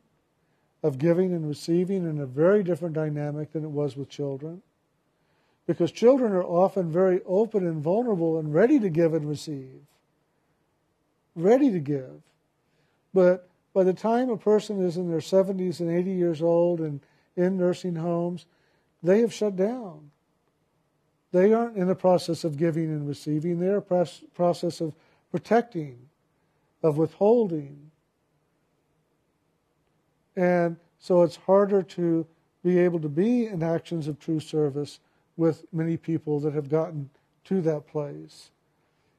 of 0.85 0.99
giving 0.99 1.33
and 1.33 1.47
receiving 1.49 2.09
in 2.09 2.21
a 2.21 2.27
very 2.27 2.63
different 2.63 2.95
dynamic 2.95 3.53
than 3.53 3.65
it 3.65 3.71
was 3.71 3.97
with 3.97 4.09
children. 4.09 4.63
Because 5.69 5.93
children 5.93 6.33
are 6.33 6.43
often 6.43 6.91
very 6.91 7.21
open 7.27 7.67
and 7.67 7.83
vulnerable 7.83 8.39
and 8.39 8.55
ready 8.55 8.81
to 8.81 8.89
give 8.89 9.13
and 9.13 9.29
receive. 9.29 9.83
Ready 11.37 11.71
to 11.71 11.79
give. 11.79 12.23
But 13.13 13.51
by 13.75 13.85
the 13.85 13.93
time 13.93 14.31
a 14.31 14.39
person 14.39 14.83
is 14.85 14.97
in 14.97 15.11
their 15.11 15.21
70s 15.21 15.81
and 15.81 15.91
80 15.91 16.11
years 16.11 16.43
old 16.43 16.81
and 16.81 17.01
in 17.37 17.59
nursing 17.59 17.97
homes, 17.97 18.47
they 19.03 19.21
have 19.21 19.33
shut 19.33 19.57
down. 19.57 20.11
They 21.33 21.53
aren't 21.53 21.77
in 21.77 21.87
the 21.87 21.95
process 21.95 22.45
of 22.45 22.57
giving 22.57 22.87
and 22.87 23.07
receiving. 23.07 23.61
They're 23.61 23.77
a 23.77 24.07
process 24.35 24.81
of 24.81 24.95
protecting, 25.31 25.99
of 26.83 26.97
withholding. 26.97 27.91
And 30.35 30.79
so 30.99 31.23
it's 31.25 31.37
harder 31.37 31.83
to 31.83 32.27
be 32.65 32.79
able 32.79 33.01
to 33.01 33.11
be 33.11 33.47
in 33.47 33.63
actions 33.63 34.09
of 34.09 34.19
true 34.19 34.41
service 34.41 34.99
with 35.39 35.65
many 35.73 35.97
people 35.97 36.41
that 36.41 36.53
have 36.53 36.69
gotten 36.69 37.09
to 37.45 37.63
that 37.63 37.87
place. 37.87 38.51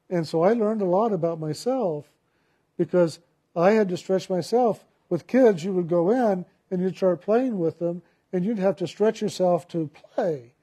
And 0.09 0.27
so 0.27 0.43
I 0.43 0.53
learned 0.53 0.83
a 0.83 0.85
lot 0.85 1.13
about 1.13 1.39
myself 1.39 2.11
because 2.77 3.19
I 3.55 3.71
had 3.71 3.89
to 3.89 3.97
stretch 3.97 4.29
myself. 4.29 4.85
With 5.09 5.25
kids, 5.25 5.63
you 5.63 5.73
would 5.73 5.87
go 5.87 6.11
in 6.11 6.45
and 6.69 6.81
you'd 6.81 6.97
start 6.97 7.21
playing 7.21 7.57
with 7.57 7.79
them, 7.79 8.03
and 8.31 8.45
you'd 8.45 8.59
have 8.59 8.75
to 8.75 8.85
stretch 8.85 9.23
yourself 9.23 9.67
to 9.69 9.89
play 10.13 10.53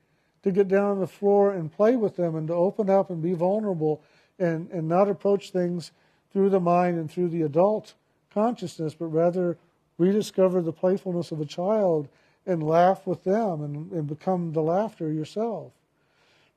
to 0.45 0.53
get 0.53 0.69
down 0.69 0.93
on 0.93 1.01
the 1.01 1.09
floor 1.09 1.53
and 1.53 1.73
play 1.73 1.97
with 1.97 2.15
them 2.15 2.37
and 2.37 2.47
to 2.47 2.55
open 2.55 2.89
up 2.89 3.11
and 3.11 3.21
be 3.21 3.33
vulnerable 3.33 4.01
and, 4.39 4.71
and 4.71 4.87
not 4.87 5.09
approach 5.09 5.51
things 5.51 5.91
through 6.33 6.49
the 6.49 6.61
mind 6.61 6.97
and 6.97 7.11
through 7.11 7.29
the 7.29 7.43
adult 7.43 7.95
consciousness, 8.33 8.95
but 8.95 9.07
rather 9.07 9.59
rediscover 9.99 10.63
the 10.63 10.73
playfulness 10.73 11.33
of 11.33 11.41
a 11.41 11.45
child 11.45 12.09
and 12.47 12.63
laugh 12.63 13.07
with 13.07 13.25
them 13.25 13.63
and, 13.63 13.91
and 13.93 14.07
become 14.07 14.53
the 14.53 14.63
laughter 14.63 15.13
yourself. 15.13 15.73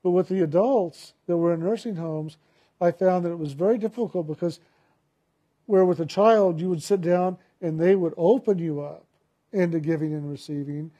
But 0.02 0.10
with 0.10 0.28
the 0.28 0.42
adults 0.42 1.14
that 1.26 1.36
were 1.36 1.52
in 1.52 1.60
nursing 1.60 1.96
homes, 1.96 2.36
I 2.80 2.92
found 2.92 3.24
that 3.24 3.32
it 3.32 3.38
was 3.38 3.52
very 3.52 3.76
difficult 3.76 4.26
because 4.26 4.60
where 5.66 5.84
with 5.84 6.00
a 6.00 6.06
child 6.06 6.60
you 6.60 6.68
would 6.68 6.82
sit 6.82 7.00
down 7.00 7.36
and 7.60 7.78
they 7.78 7.94
would 7.94 8.14
open 8.16 8.58
you 8.58 8.80
up 8.80 9.04
into 9.52 9.80
giving 9.80 10.14
and 10.14 10.30
receiving, 10.30 10.90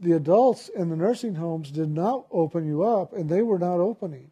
the 0.00 0.12
adults 0.12 0.68
in 0.68 0.88
the 0.88 0.96
nursing 0.96 1.34
homes 1.34 1.70
did 1.70 1.90
not 1.90 2.26
open 2.30 2.66
you 2.66 2.82
up, 2.84 3.12
and 3.12 3.28
they 3.28 3.42
were 3.42 3.58
not 3.58 3.80
opening. 3.80 4.30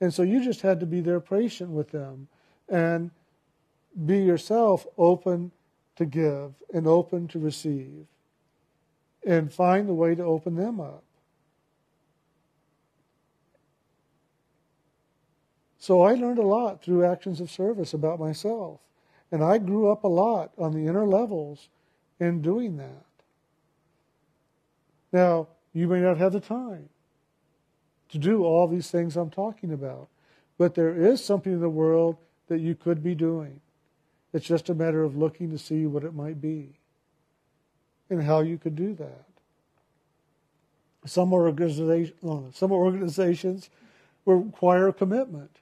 And 0.00 0.12
so 0.12 0.22
you 0.22 0.42
just 0.44 0.62
had 0.62 0.80
to 0.80 0.86
be 0.86 1.00
there 1.00 1.20
patient 1.20 1.70
with 1.70 1.90
them 1.90 2.28
and 2.68 3.10
be 4.04 4.18
yourself 4.18 4.86
open 4.98 5.52
to 5.96 6.04
give 6.04 6.52
and 6.72 6.86
open 6.86 7.28
to 7.28 7.38
receive 7.38 8.06
and 9.26 9.52
find 9.52 9.88
the 9.88 9.94
way 9.94 10.14
to 10.14 10.22
open 10.22 10.54
them 10.54 10.80
up. 10.80 11.02
So 15.78 16.02
I 16.02 16.14
learned 16.14 16.38
a 16.38 16.46
lot 16.46 16.82
through 16.82 17.04
actions 17.04 17.40
of 17.40 17.50
service 17.50 17.92
about 17.92 18.20
myself. 18.20 18.80
And 19.32 19.42
I 19.42 19.58
grew 19.58 19.90
up 19.90 20.04
a 20.04 20.08
lot 20.08 20.52
on 20.56 20.72
the 20.72 20.86
inner 20.86 21.06
levels 21.06 21.68
in 22.20 22.40
doing 22.40 22.76
that. 22.76 23.04
Now, 25.12 25.48
you 25.72 25.88
may 25.88 26.00
not 26.00 26.18
have 26.18 26.32
the 26.32 26.40
time 26.40 26.88
to 28.10 28.18
do 28.18 28.44
all 28.44 28.68
these 28.68 28.90
things 28.90 29.16
I'm 29.16 29.30
talking 29.30 29.72
about, 29.72 30.08
but 30.56 30.74
there 30.74 30.94
is 30.94 31.24
something 31.24 31.52
in 31.52 31.60
the 31.60 31.68
world 31.68 32.16
that 32.46 32.60
you 32.60 32.76
could 32.76 33.02
be 33.02 33.16
doing. 33.16 33.60
It's 34.32 34.46
just 34.46 34.70
a 34.70 34.74
matter 34.74 35.02
of 35.02 35.16
looking 35.16 35.50
to 35.50 35.58
see 35.58 35.86
what 35.86 36.04
it 36.04 36.14
might 36.14 36.40
be 36.40 36.78
and 38.08 38.22
how 38.22 38.40
you 38.40 38.58
could 38.58 38.76
do 38.76 38.94
that. 38.94 39.24
Some, 41.04 41.32
organization, 41.32 42.14
some 42.52 42.72
organizations 42.72 43.70
require 44.24 44.92
commitment 44.92 45.58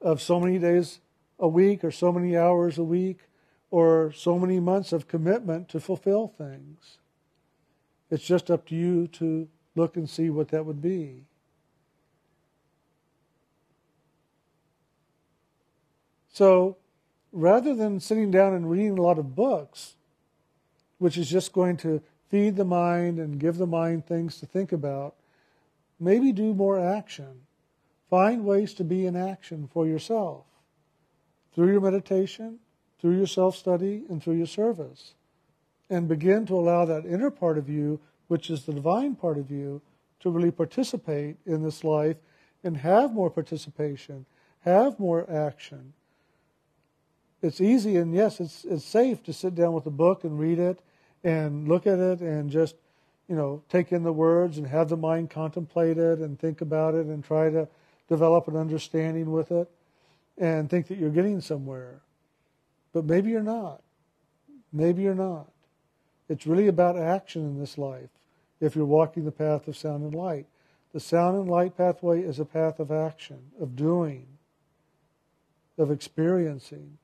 of 0.00 0.22
so 0.22 0.40
many 0.40 0.58
days 0.58 1.00
a 1.38 1.48
week 1.48 1.84
or 1.84 1.90
so 1.90 2.10
many 2.12 2.36
hours 2.36 2.78
a 2.78 2.84
week 2.84 3.20
or 3.70 4.12
so 4.12 4.38
many 4.38 4.60
months 4.60 4.92
of 4.92 5.08
commitment 5.08 5.68
to 5.68 5.80
fulfill 5.80 6.28
things. 6.28 6.98
It's 8.10 8.24
just 8.24 8.50
up 8.50 8.66
to 8.68 8.74
you 8.74 9.08
to 9.08 9.48
look 9.74 9.96
and 9.96 10.08
see 10.08 10.30
what 10.30 10.48
that 10.48 10.64
would 10.64 10.80
be. 10.80 11.24
So 16.32 16.76
rather 17.32 17.74
than 17.74 18.00
sitting 18.00 18.30
down 18.30 18.54
and 18.54 18.70
reading 18.70 18.98
a 18.98 19.02
lot 19.02 19.18
of 19.18 19.34
books, 19.34 19.95
which 20.98 21.16
is 21.18 21.28
just 21.28 21.52
going 21.52 21.76
to 21.78 22.02
feed 22.28 22.56
the 22.56 22.64
mind 22.64 23.18
and 23.18 23.40
give 23.40 23.56
the 23.56 23.66
mind 23.66 24.06
things 24.06 24.38
to 24.40 24.46
think 24.46 24.72
about, 24.72 25.14
maybe 26.00 26.32
do 26.32 26.54
more 26.54 26.78
action. 26.78 27.42
Find 28.10 28.44
ways 28.44 28.74
to 28.74 28.84
be 28.84 29.06
in 29.06 29.16
action 29.16 29.68
for 29.72 29.86
yourself 29.86 30.44
through 31.54 31.72
your 31.72 31.80
meditation, 31.80 32.58
through 33.00 33.16
your 33.16 33.26
self 33.26 33.56
study, 33.56 34.04
and 34.08 34.22
through 34.22 34.36
your 34.36 34.46
service 34.46 35.14
and 35.88 36.08
begin 36.08 36.46
to 36.46 36.54
allow 36.54 36.84
that 36.84 37.06
inner 37.06 37.30
part 37.30 37.58
of 37.58 37.68
you, 37.68 38.00
which 38.28 38.50
is 38.50 38.64
the 38.64 38.72
divine 38.72 39.14
part 39.14 39.38
of 39.38 39.50
you, 39.50 39.80
to 40.20 40.30
really 40.30 40.50
participate 40.50 41.36
in 41.46 41.62
this 41.62 41.84
life 41.84 42.16
and 42.64 42.78
have 42.78 43.12
more 43.12 43.30
participation, 43.30 44.26
have 44.60 44.98
more 44.98 45.30
action. 45.30 45.92
It's 47.42 47.60
easy 47.60 47.96
and 47.96 48.14
yes, 48.14 48.40
it's 48.40 48.64
it's 48.64 48.84
safe 48.84 49.22
to 49.24 49.32
sit 49.32 49.54
down 49.54 49.72
with 49.72 49.86
a 49.86 49.90
book 49.90 50.24
and 50.24 50.38
read 50.38 50.58
it 50.58 50.80
and 51.22 51.68
look 51.68 51.86
at 51.86 51.98
it 51.98 52.20
and 52.20 52.50
just, 52.50 52.76
you 53.28 53.34
know, 53.34 53.62
take 53.68 53.92
in 53.92 54.02
the 54.02 54.12
words 54.12 54.58
and 54.58 54.66
have 54.66 54.88
the 54.88 54.96
mind 54.96 55.30
contemplate 55.30 55.98
it 55.98 56.20
and 56.20 56.38
think 56.38 56.60
about 56.60 56.94
it 56.94 57.06
and 57.06 57.24
try 57.24 57.50
to 57.50 57.68
develop 58.08 58.48
an 58.48 58.56
understanding 58.56 59.32
with 59.32 59.50
it 59.50 59.70
and 60.38 60.70
think 60.70 60.86
that 60.88 60.98
you're 60.98 61.10
getting 61.10 61.40
somewhere. 61.40 62.00
But 62.92 63.04
maybe 63.04 63.30
you're 63.30 63.42
not. 63.42 63.82
Maybe 64.72 65.02
you're 65.02 65.14
not. 65.14 65.50
It's 66.28 66.46
really 66.46 66.68
about 66.68 66.98
action 66.98 67.42
in 67.42 67.58
this 67.58 67.78
life 67.78 68.10
if 68.60 68.74
you're 68.74 68.84
walking 68.84 69.24
the 69.24 69.32
path 69.32 69.68
of 69.68 69.76
sound 69.76 70.02
and 70.02 70.14
light. 70.14 70.46
The 70.92 71.00
sound 71.00 71.36
and 71.36 71.48
light 71.48 71.76
pathway 71.76 72.22
is 72.22 72.40
a 72.40 72.44
path 72.44 72.80
of 72.80 72.90
action, 72.90 73.50
of 73.60 73.76
doing, 73.76 74.26
of 75.76 75.90
experiencing. 75.90 76.98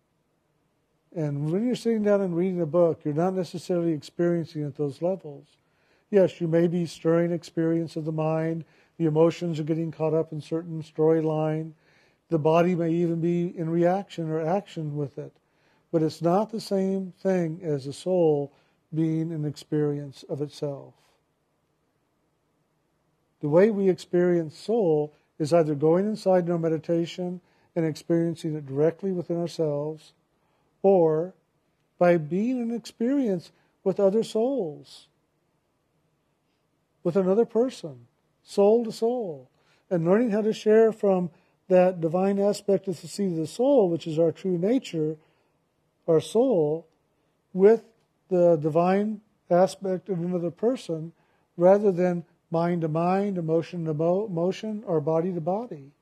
And 1.15 1.53
when 1.53 1.67
you're 1.67 1.77
sitting 1.77 2.03
down 2.03 2.23
and 2.23 2.37
reading 2.37 2.61
a 2.61 2.67
book, 2.67 3.01
you're 3.05 3.13
not 3.13 3.35
necessarily 3.35 3.93
experiencing 3.93 4.65
at 4.65 4.77
those 4.77 5.03
levels. 5.03 5.47
Yes, 6.11 6.41
you 6.41 6.49
may 6.49 6.67
be 6.67 6.87
stirring 6.87 7.33
experience 7.33 7.97
of 7.97 8.05
the 8.05 8.13
mind. 8.13 8.65
The 8.99 9.07
emotions 9.07 9.61
are 9.61 9.65
getting 9.65 9.91
caught 9.91 10.15
up 10.15 10.33
in 10.33 10.41
certain 10.41 10.83
storyline. 10.83 11.73
The 12.29 12.39
body 12.39 12.75
may 12.75 12.91
even 12.91 13.21
be 13.21 13.57
in 13.57 13.69
reaction 13.69 14.31
or 14.31 14.41
action 14.41 14.97
with 14.97 15.19
it. 15.19 15.33
But 15.91 16.03
it's 16.03 16.23
not 16.23 16.51
the 16.51 16.61
same 16.61 17.13
thing 17.23 17.61
as 17.63 17.85
the 17.85 17.93
soul 17.93 18.53
being 18.95 19.33
an 19.33 19.45
experience 19.45 20.25
of 20.29 20.41
itself. 20.41 20.95
The 23.41 23.49
way 23.49 23.71
we 23.71 23.91
experience 23.91 24.57
soul 24.57 25.13
is 25.39 25.53
either 25.53 25.75
going 25.75 26.07
inside 26.07 26.47
in 26.47 26.53
our 26.53 26.59
meditation 26.59 27.41
and 27.75 27.85
experiencing 27.85 28.55
it 28.55 28.67
directly 28.67 29.13
within 29.13 29.39
ourselves, 29.39 30.13
or 30.83 31.35
by 31.99 32.17
being 32.17 32.61
an 32.61 32.75
experience 32.75 33.53
with 33.85 34.01
other 34.01 34.23
souls, 34.23 35.07
with 37.03 37.17
another 37.17 37.45
person, 37.45 38.07
soul 38.43 38.85
to 38.85 38.93
soul, 38.93 39.49
and 39.91 40.05
learning 40.05 40.31
how 40.31 40.43
to 40.43 40.53
share 40.53 40.93
from 40.93 41.31
that 41.69 42.01
divine 42.01 42.39
aspect 42.39 42.89
of 42.89 43.01
the 43.01 43.09
seat 43.09 43.27
of 43.27 43.37
the 43.37 43.47
soul, 43.47 43.89
which 43.89 44.07
is 44.07 44.19
our 44.19 44.33
true 44.33 44.59
nature, 44.59 45.17
our 46.07 46.21
soul, 46.21 46.87
with 47.53 47.85
the 48.29 48.57
divine 48.57 49.21
aspect 49.51 50.09
of 50.09 50.19
another 50.19 50.51
person 50.51 51.13
rather 51.57 51.93
than 51.93 52.25
mind 52.51 52.83
to 52.83 52.89
mind, 52.89 53.39
emotion 53.39 53.85
to 53.85 53.91
emotion, 53.91 54.83
or 54.87 55.01
body 55.01 55.33
to 55.33 55.41
body. 55.41 55.93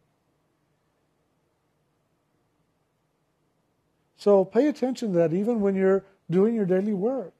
So 4.20 4.44
pay 4.44 4.66
attention 4.66 5.12
to 5.12 5.18
that 5.18 5.32
even 5.32 5.62
when 5.62 5.74
you're 5.74 6.04
doing 6.30 6.54
your 6.54 6.66
daily 6.66 6.92
work. 6.92 7.32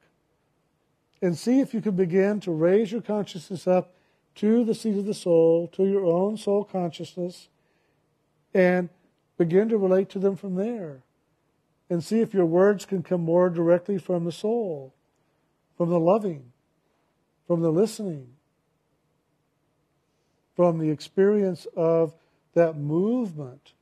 And 1.21 1.37
see 1.37 1.59
if 1.59 1.75
you 1.75 1.81
can 1.81 1.95
begin 1.95 2.39
to 2.39 2.51
raise 2.51 2.91
your 2.91 3.03
consciousness 3.03 3.67
up 3.67 3.93
to 4.33 4.65
the 4.65 4.73
seat 4.73 4.97
of 4.97 5.05
the 5.05 5.13
soul, 5.13 5.67
to 5.73 5.85
your 5.85 6.03
own 6.03 6.37
soul 6.37 6.63
consciousness, 6.63 7.49
and 8.51 8.89
begin 9.37 9.69
to 9.69 9.77
relate 9.77 10.09
to 10.09 10.17
them 10.17 10.35
from 10.35 10.55
there. 10.55 11.03
And 11.87 12.03
see 12.03 12.19
if 12.19 12.33
your 12.33 12.47
words 12.47 12.87
can 12.87 13.03
come 13.03 13.21
more 13.21 13.51
directly 13.51 13.99
from 13.99 14.25
the 14.25 14.31
soul, 14.31 14.95
from 15.77 15.89
the 15.89 15.99
loving, 15.99 16.51
from 17.45 17.61
the 17.61 17.71
listening, 17.71 18.29
from 20.55 20.79
the 20.79 20.89
experience 20.89 21.67
of 21.77 22.15
that 22.55 22.75
movement 22.75 23.73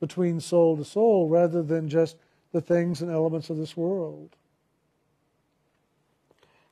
between 0.00 0.40
soul 0.40 0.76
to 0.76 0.84
soul 0.84 1.28
rather 1.28 1.62
than 1.62 1.88
just 1.88 2.16
the 2.52 2.60
things 2.60 3.02
and 3.02 3.10
elements 3.10 3.50
of 3.50 3.56
this 3.56 3.76
world. 3.76 4.36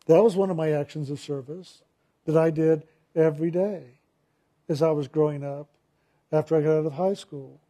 That 0.06 0.22
was 0.22 0.36
one 0.36 0.50
of 0.50 0.56
my 0.56 0.70
actions 0.70 1.10
of 1.10 1.20
service 1.20 1.82
that 2.24 2.36
I 2.36 2.50
did 2.50 2.84
every 3.14 3.50
day 3.50 3.98
as 4.68 4.82
I 4.82 4.90
was 4.90 5.08
growing 5.08 5.44
up 5.44 5.68
after 6.30 6.56
I 6.56 6.60
got 6.60 6.78
out 6.78 6.86
of 6.86 6.92
high 6.94 7.14
school. 7.14 7.60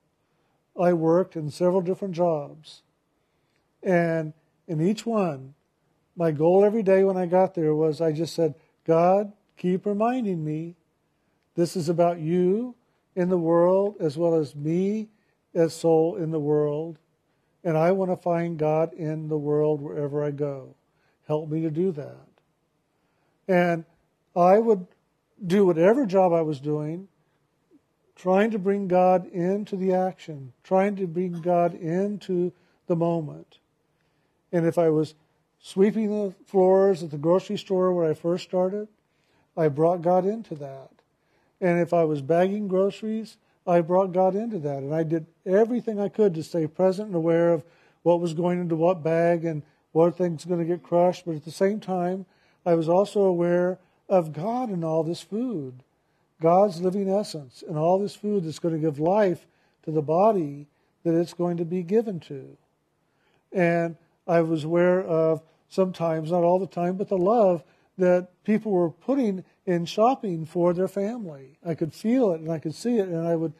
I 0.78 0.92
worked 0.92 1.36
in 1.36 1.50
several 1.50 1.80
different 1.80 2.14
jobs. 2.14 2.82
And 3.82 4.34
in 4.68 4.80
each 4.80 5.06
one, 5.06 5.54
my 6.16 6.30
goal 6.30 6.64
every 6.64 6.82
day 6.82 7.04
when 7.04 7.16
I 7.16 7.26
got 7.26 7.54
there 7.54 7.74
was 7.74 8.00
I 8.00 8.12
just 8.12 8.34
said, 8.34 8.54
God, 8.84 9.32
keep 9.56 9.86
reminding 9.86 10.44
me 10.44 10.76
this 11.54 11.76
is 11.76 11.88
about 11.88 12.18
you 12.18 12.74
in 13.14 13.30
the 13.30 13.38
world 13.38 13.96
as 14.00 14.18
well 14.18 14.34
as 14.34 14.54
me 14.54 15.08
as 15.56 15.74
soul 15.74 16.14
in 16.16 16.30
the 16.30 16.38
world. 16.38 16.98
And 17.64 17.76
I 17.76 17.90
want 17.90 18.12
to 18.12 18.16
find 18.16 18.58
God 18.58 18.92
in 18.92 19.28
the 19.28 19.38
world 19.38 19.80
wherever 19.80 20.22
I 20.22 20.30
go. 20.30 20.76
Help 21.26 21.48
me 21.48 21.62
to 21.62 21.70
do 21.70 21.90
that. 21.92 22.28
And 23.48 23.84
I 24.36 24.58
would 24.58 24.86
do 25.44 25.66
whatever 25.66 26.06
job 26.06 26.32
I 26.32 26.42
was 26.42 26.60
doing, 26.60 27.08
trying 28.14 28.50
to 28.52 28.58
bring 28.58 28.86
God 28.86 29.26
into 29.26 29.76
the 29.76 29.92
action, 29.92 30.52
trying 30.62 30.96
to 30.96 31.06
bring 31.06 31.40
God 31.40 31.74
into 31.74 32.52
the 32.86 32.96
moment. 32.96 33.58
And 34.52 34.66
if 34.66 34.78
I 34.78 34.90
was 34.90 35.14
sweeping 35.58 36.10
the 36.10 36.34
floors 36.46 37.02
at 37.02 37.10
the 37.10 37.18
grocery 37.18 37.58
store 37.58 37.92
where 37.92 38.08
I 38.08 38.14
first 38.14 38.44
started, 38.44 38.88
I 39.56 39.68
brought 39.68 40.02
God 40.02 40.24
into 40.24 40.54
that. 40.56 40.90
And 41.60 41.80
if 41.80 41.92
I 41.92 42.04
was 42.04 42.22
bagging 42.22 42.68
groceries, 42.68 43.38
I 43.66 43.80
brought 43.80 44.12
God 44.12 44.34
into 44.34 44.58
that. 44.60 44.78
And 44.78 44.94
I 44.94 45.02
did 45.02 45.26
everything 45.44 46.00
I 46.00 46.08
could 46.08 46.34
to 46.34 46.42
stay 46.42 46.66
present 46.66 47.08
and 47.08 47.16
aware 47.16 47.52
of 47.52 47.64
what 48.02 48.20
was 48.20 48.34
going 48.34 48.60
into 48.60 48.76
what 48.76 49.02
bag 49.02 49.44
and 49.44 49.62
what 49.92 50.16
things 50.16 50.44
going 50.44 50.60
to 50.60 50.66
get 50.66 50.82
crushed. 50.82 51.24
But 51.26 51.36
at 51.36 51.44
the 51.44 51.50
same 51.50 51.80
time, 51.80 52.26
I 52.64 52.74
was 52.74 52.88
also 52.88 53.22
aware 53.22 53.78
of 54.08 54.32
God 54.32 54.70
in 54.70 54.84
all 54.84 55.02
this 55.02 55.20
food, 55.20 55.82
God's 56.40 56.80
living 56.80 57.10
essence, 57.10 57.64
and 57.66 57.76
all 57.76 57.98
this 57.98 58.14
food 58.14 58.44
that's 58.44 58.58
going 58.58 58.74
to 58.74 58.80
give 58.80 58.98
life 58.98 59.46
to 59.84 59.90
the 59.90 60.02
body 60.02 60.66
that 61.04 61.14
it's 61.14 61.34
going 61.34 61.56
to 61.56 61.64
be 61.64 61.82
given 61.82 62.20
to. 62.20 62.56
And 63.52 63.96
I 64.26 64.40
was 64.42 64.64
aware 64.64 65.00
of 65.02 65.42
sometimes, 65.68 66.30
not 66.30 66.42
all 66.42 66.58
the 66.58 66.66
time, 66.66 66.96
but 66.96 67.08
the 67.08 67.16
love 67.16 67.64
that 67.98 68.28
people 68.44 68.72
were 68.72 68.90
putting 68.90 69.44
in 69.64 69.84
shopping 69.84 70.44
for 70.44 70.72
their 70.72 70.88
family. 70.88 71.58
I 71.64 71.74
could 71.74 71.94
feel 71.94 72.32
it 72.32 72.40
and 72.40 72.50
I 72.50 72.58
could 72.58 72.74
see 72.74 72.98
it, 72.98 73.08
and 73.08 73.26
I 73.26 73.36
would, 73.36 73.54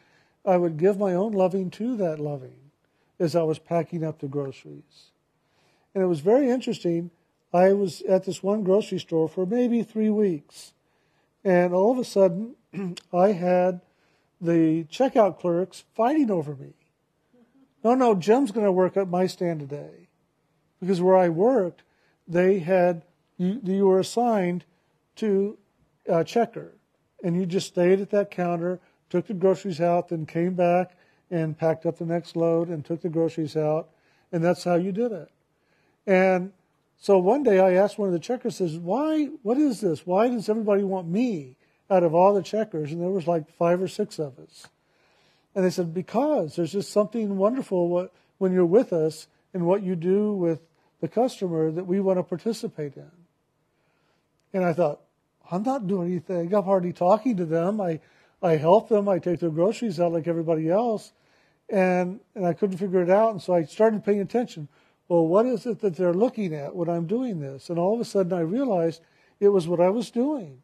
I 0.45 0.57
would 0.57 0.77
give 0.77 0.97
my 0.97 1.13
own 1.13 1.31
loving 1.31 1.69
to 1.71 1.97
that 1.97 2.19
loving 2.19 2.71
as 3.19 3.35
I 3.35 3.43
was 3.43 3.59
packing 3.59 4.03
up 4.03 4.19
the 4.19 4.27
groceries. 4.27 5.11
And 5.93 6.03
it 6.03 6.07
was 6.07 6.19
very 6.19 6.49
interesting 6.49 7.11
I 7.53 7.73
was 7.73 8.01
at 8.03 8.25
this 8.25 8.43
one 8.43 8.63
grocery 8.63 8.99
store 8.99 9.27
for 9.29 9.45
maybe 9.45 9.83
three 9.83 10.09
weeks. 10.09 10.73
And 11.43 11.73
all 11.73 11.91
of 11.91 11.97
a 11.97 12.03
sudden, 12.03 12.55
I 13.13 13.31
had 13.31 13.81
the 14.39 14.83
checkout 14.85 15.39
clerks 15.39 15.83
fighting 15.95 16.29
over 16.29 16.55
me. 16.55 16.73
No, 17.83 17.95
no, 17.95 18.15
Jim's 18.15 18.51
going 18.51 18.65
to 18.65 18.71
work 18.71 18.97
at 18.97 19.07
my 19.07 19.27
stand 19.27 19.61
today. 19.61 20.07
Because 20.79 21.01
where 21.01 21.17
I 21.17 21.29
worked, 21.29 21.83
they 22.27 22.59
had, 22.59 23.03
you, 23.37 23.59
you 23.63 23.85
were 23.85 23.99
assigned 23.99 24.65
to 25.17 25.57
a 26.07 26.23
checker. 26.23 26.73
And 27.23 27.35
you 27.35 27.45
just 27.45 27.67
stayed 27.67 27.99
at 27.99 28.11
that 28.11 28.31
counter, 28.31 28.79
took 29.09 29.27
the 29.27 29.33
groceries 29.33 29.81
out, 29.81 30.09
then 30.09 30.25
came 30.25 30.53
back 30.53 30.95
and 31.31 31.57
packed 31.57 31.85
up 31.85 31.97
the 31.97 32.05
next 32.05 32.35
load 32.35 32.69
and 32.69 32.85
took 32.85 33.01
the 33.01 33.09
groceries 33.09 33.57
out. 33.57 33.89
And 34.31 34.43
that's 34.43 34.63
how 34.63 34.75
you 34.75 34.91
did 34.91 35.11
it. 35.11 35.29
And 36.05 36.51
so 36.97 37.17
one 37.17 37.43
day 37.43 37.59
I 37.59 37.73
asked 37.73 37.97
one 37.97 38.07
of 38.07 38.13
the 38.13 38.19
checkers, 38.19 38.57
says, 38.57 38.77
why, 38.77 39.25
what 39.43 39.57
is 39.57 39.81
this? 39.81 40.05
Why 40.05 40.29
does 40.29 40.49
everybody 40.49 40.83
want 40.83 41.07
me 41.07 41.57
out 41.89 42.03
of 42.03 42.13
all 42.13 42.33
the 42.33 42.43
checkers? 42.43 42.91
And 42.91 43.01
there 43.01 43.09
was 43.09 43.27
like 43.27 43.49
five 43.57 43.81
or 43.81 43.87
six 43.87 44.19
of 44.19 44.37
us. 44.39 44.67
And 45.55 45.65
they 45.65 45.69
said, 45.69 45.93
because 45.93 46.55
there's 46.55 46.71
just 46.71 46.91
something 46.91 47.37
wonderful 47.37 48.09
when 48.37 48.53
you're 48.53 48.65
with 48.65 48.93
us 48.93 49.27
and 49.53 49.65
what 49.65 49.81
you 49.81 49.95
do 49.95 50.33
with 50.33 50.61
the 51.01 51.07
customer 51.07 51.71
that 51.71 51.85
we 51.85 51.99
want 51.99 52.19
to 52.19 52.23
participate 52.23 52.95
in. 52.95 53.11
And 54.53 54.63
I 54.63 54.73
thought, 54.73 55.01
I'm 55.51 55.63
not 55.63 55.87
doing 55.87 56.11
anything. 56.11 56.53
I'm 56.53 56.63
hardly 56.63 56.93
talking 56.93 57.37
to 57.37 57.45
them. 57.45 57.79
I, 57.79 57.99
I 58.41 58.57
help 58.57 58.89
them. 58.89 59.07
I 59.07 59.19
take 59.19 59.39
their 59.39 59.49
groceries 59.49 59.99
out 59.99 60.11
like 60.11 60.27
everybody 60.27 60.69
else. 60.69 61.13
And, 61.69 62.19
and 62.35 62.45
I 62.45 62.53
couldn't 62.53 62.77
figure 62.77 63.01
it 63.01 63.09
out. 63.09 63.31
And 63.31 63.41
so 63.41 63.53
I 63.53 63.63
started 63.63 64.03
paying 64.03 64.21
attention 64.21 64.67
well, 65.07 65.25
what 65.25 65.45
is 65.45 65.65
it 65.65 65.79
that 65.79 65.95
they're 65.95 66.13
looking 66.13 66.53
at 66.53 66.75
when 66.75 66.89
I'm 66.89 67.07
doing 67.07 67.39
this? 67.39 67.69
And 67.69 67.79
all 67.79 67.93
of 67.93 68.01
a 68.01 68.05
sudden 68.05 68.33
I 68.33 68.41
realized 68.41 69.01
it 69.39 69.49
was 69.49 69.67
what 69.67 69.79
I 69.79 69.89
was 69.89 70.11
doing 70.11 70.61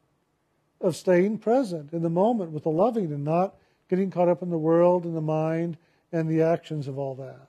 of 0.81 0.95
staying 0.95 1.37
present 1.37 1.93
in 1.93 2.01
the 2.01 2.09
moment 2.09 2.51
with 2.51 2.63
the 2.63 2.69
loving 2.69 3.13
and 3.13 3.23
not 3.23 3.55
getting 3.89 4.11
caught 4.11 4.27
up 4.27 4.41
in 4.41 4.49
the 4.49 4.57
world 4.57 5.05
and 5.05 5.15
the 5.15 5.21
mind 5.21 5.77
and 6.11 6.27
the 6.27 6.41
actions 6.41 6.87
of 6.87 6.97
all 6.97 7.15
that. 7.15 7.47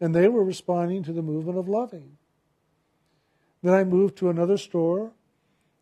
And 0.00 0.14
they 0.14 0.28
were 0.28 0.44
responding 0.44 1.04
to 1.04 1.12
the 1.12 1.22
movement 1.22 1.56
of 1.56 1.68
loving. 1.68 2.18
Then 3.66 3.74
I 3.74 3.82
moved 3.82 4.16
to 4.18 4.30
another 4.30 4.58
store. 4.58 5.10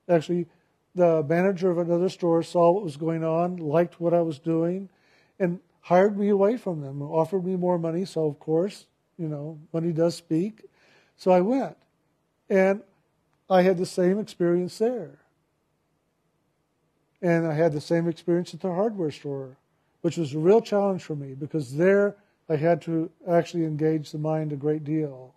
Actually, 0.09 0.47
the 0.95 1.23
manager 1.23 1.71
of 1.71 1.77
another 1.77 2.09
store 2.09 2.43
saw 2.43 2.71
what 2.71 2.83
was 2.83 2.97
going 2.97 3.23
on, 3.23 3.59
liked 3.59 4.01
what 4.01 4.15
I 4.15 4.23
was 4.23 4.39
doing, 4.39 4.89
and 5.39 5.61
hired 5.83 6.19
me 6.19 6.31
away 6.31 6.57
from 6.57 6.81
them, 6.81 7.03
offered 7.03 7.45
me 7.45 7.57
more 7.57 7.79
money. 7.79 8.07
So, 8.07 8.25
of 8.25 8.39
course, 8.39 8.87
you 9.19 9.29
know, 9.29 9.59
money 9.71 9.93
does 9.93 10.15
speak. 10.15 10.65
So 11.19 11.31
I 11.31 11.43
went. 11.43 11.77
And 12.49 12.81
I 13.51 13.61
had 13.61 13.77
the 13.77 13.85
same 13.85 14.19
experience 14.19 14.79
there. 14.79 15.19
And 17.21 17.47
I 17.47 17.53
had 17.53 17.75
the 17.75 17.83
same 17.83 18.09
experience 18.09 18.55
at 18.55 18.61
the 18.61 18.73
hardware 18.73 19.11
store, 19.11 19.59
which 20.01 20.17
was 20.17 20.33
a 20.33 20.39
real 20.39 20.63
challenge 20.63 21.05
for 21.05 21.17
me 21.17 21.35
because 21.35 21.77
there 21.77 22.17
I 22.49 22.57
had 22.57 22.81
to 22.83 23.11
actually 23.29 23.67
engage 23.67 24.11
the 24.11 24.17
mind 24.17 24.55
a 24.55 24.57
great 24.57 24.85
deal. 24.85 25.35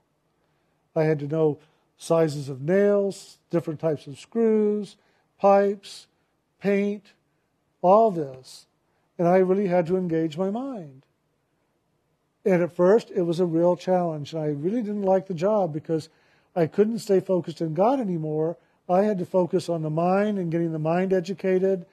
I 0.95 1.03
had 1.03 1.19
to 1.19 1.27
know 1.27 1.60
sizes 1.97 2.49
of 2.49 2.62
nails, 2.62 3.39
different 3.49 3.79
types 3.79 4.07
of 4.07 4.19
screws, 4.19 4.97
pipes, 5.39 6.07
paint, 6.60 7.13
all 7.81 8.12
this. 8.12 8.67
And 9.17 9.27
I 9.27 9.38
really 9.38 9.67
had 9.67 9.88
to 9.88 9.97
engage 9.97 10.38
my 10.38 10.49
mind. 10.49 11.03
And 12.45 12.62
at 12.62 12.75
first, 12.75 13.12
it 13.12 13.23
was 13.23 13.39
a 13.39 13.45
real 13.45 13.75
challenge. 13.75 14.33
And 14.33 14.41
I 14.41 14.47
really 14.47 14.81
didn't 14.81 15.01
like 15.01 15.27
the 15.27 15.33
job 15.33 15.73
because 15.73 16.10
I 16.55 16.67
couldn't 16.67 16.99
stay 16.99 17.19
focused 17.19 17.62
in 17.62 17.73
God 17.73 17.99
anymore. 17.99 18.57
I 18.88 19.01
had 19.03 19.17
to 19.17 19.25
focus 19.25 19.67
on 19.67 19.81
the 19.81 19.89
mind 19.89 20.38
and 20.38 20.51
getting 20.51 20.71
the 20.71 20.79
mind 20.79 21.12
educated 21.12 21.86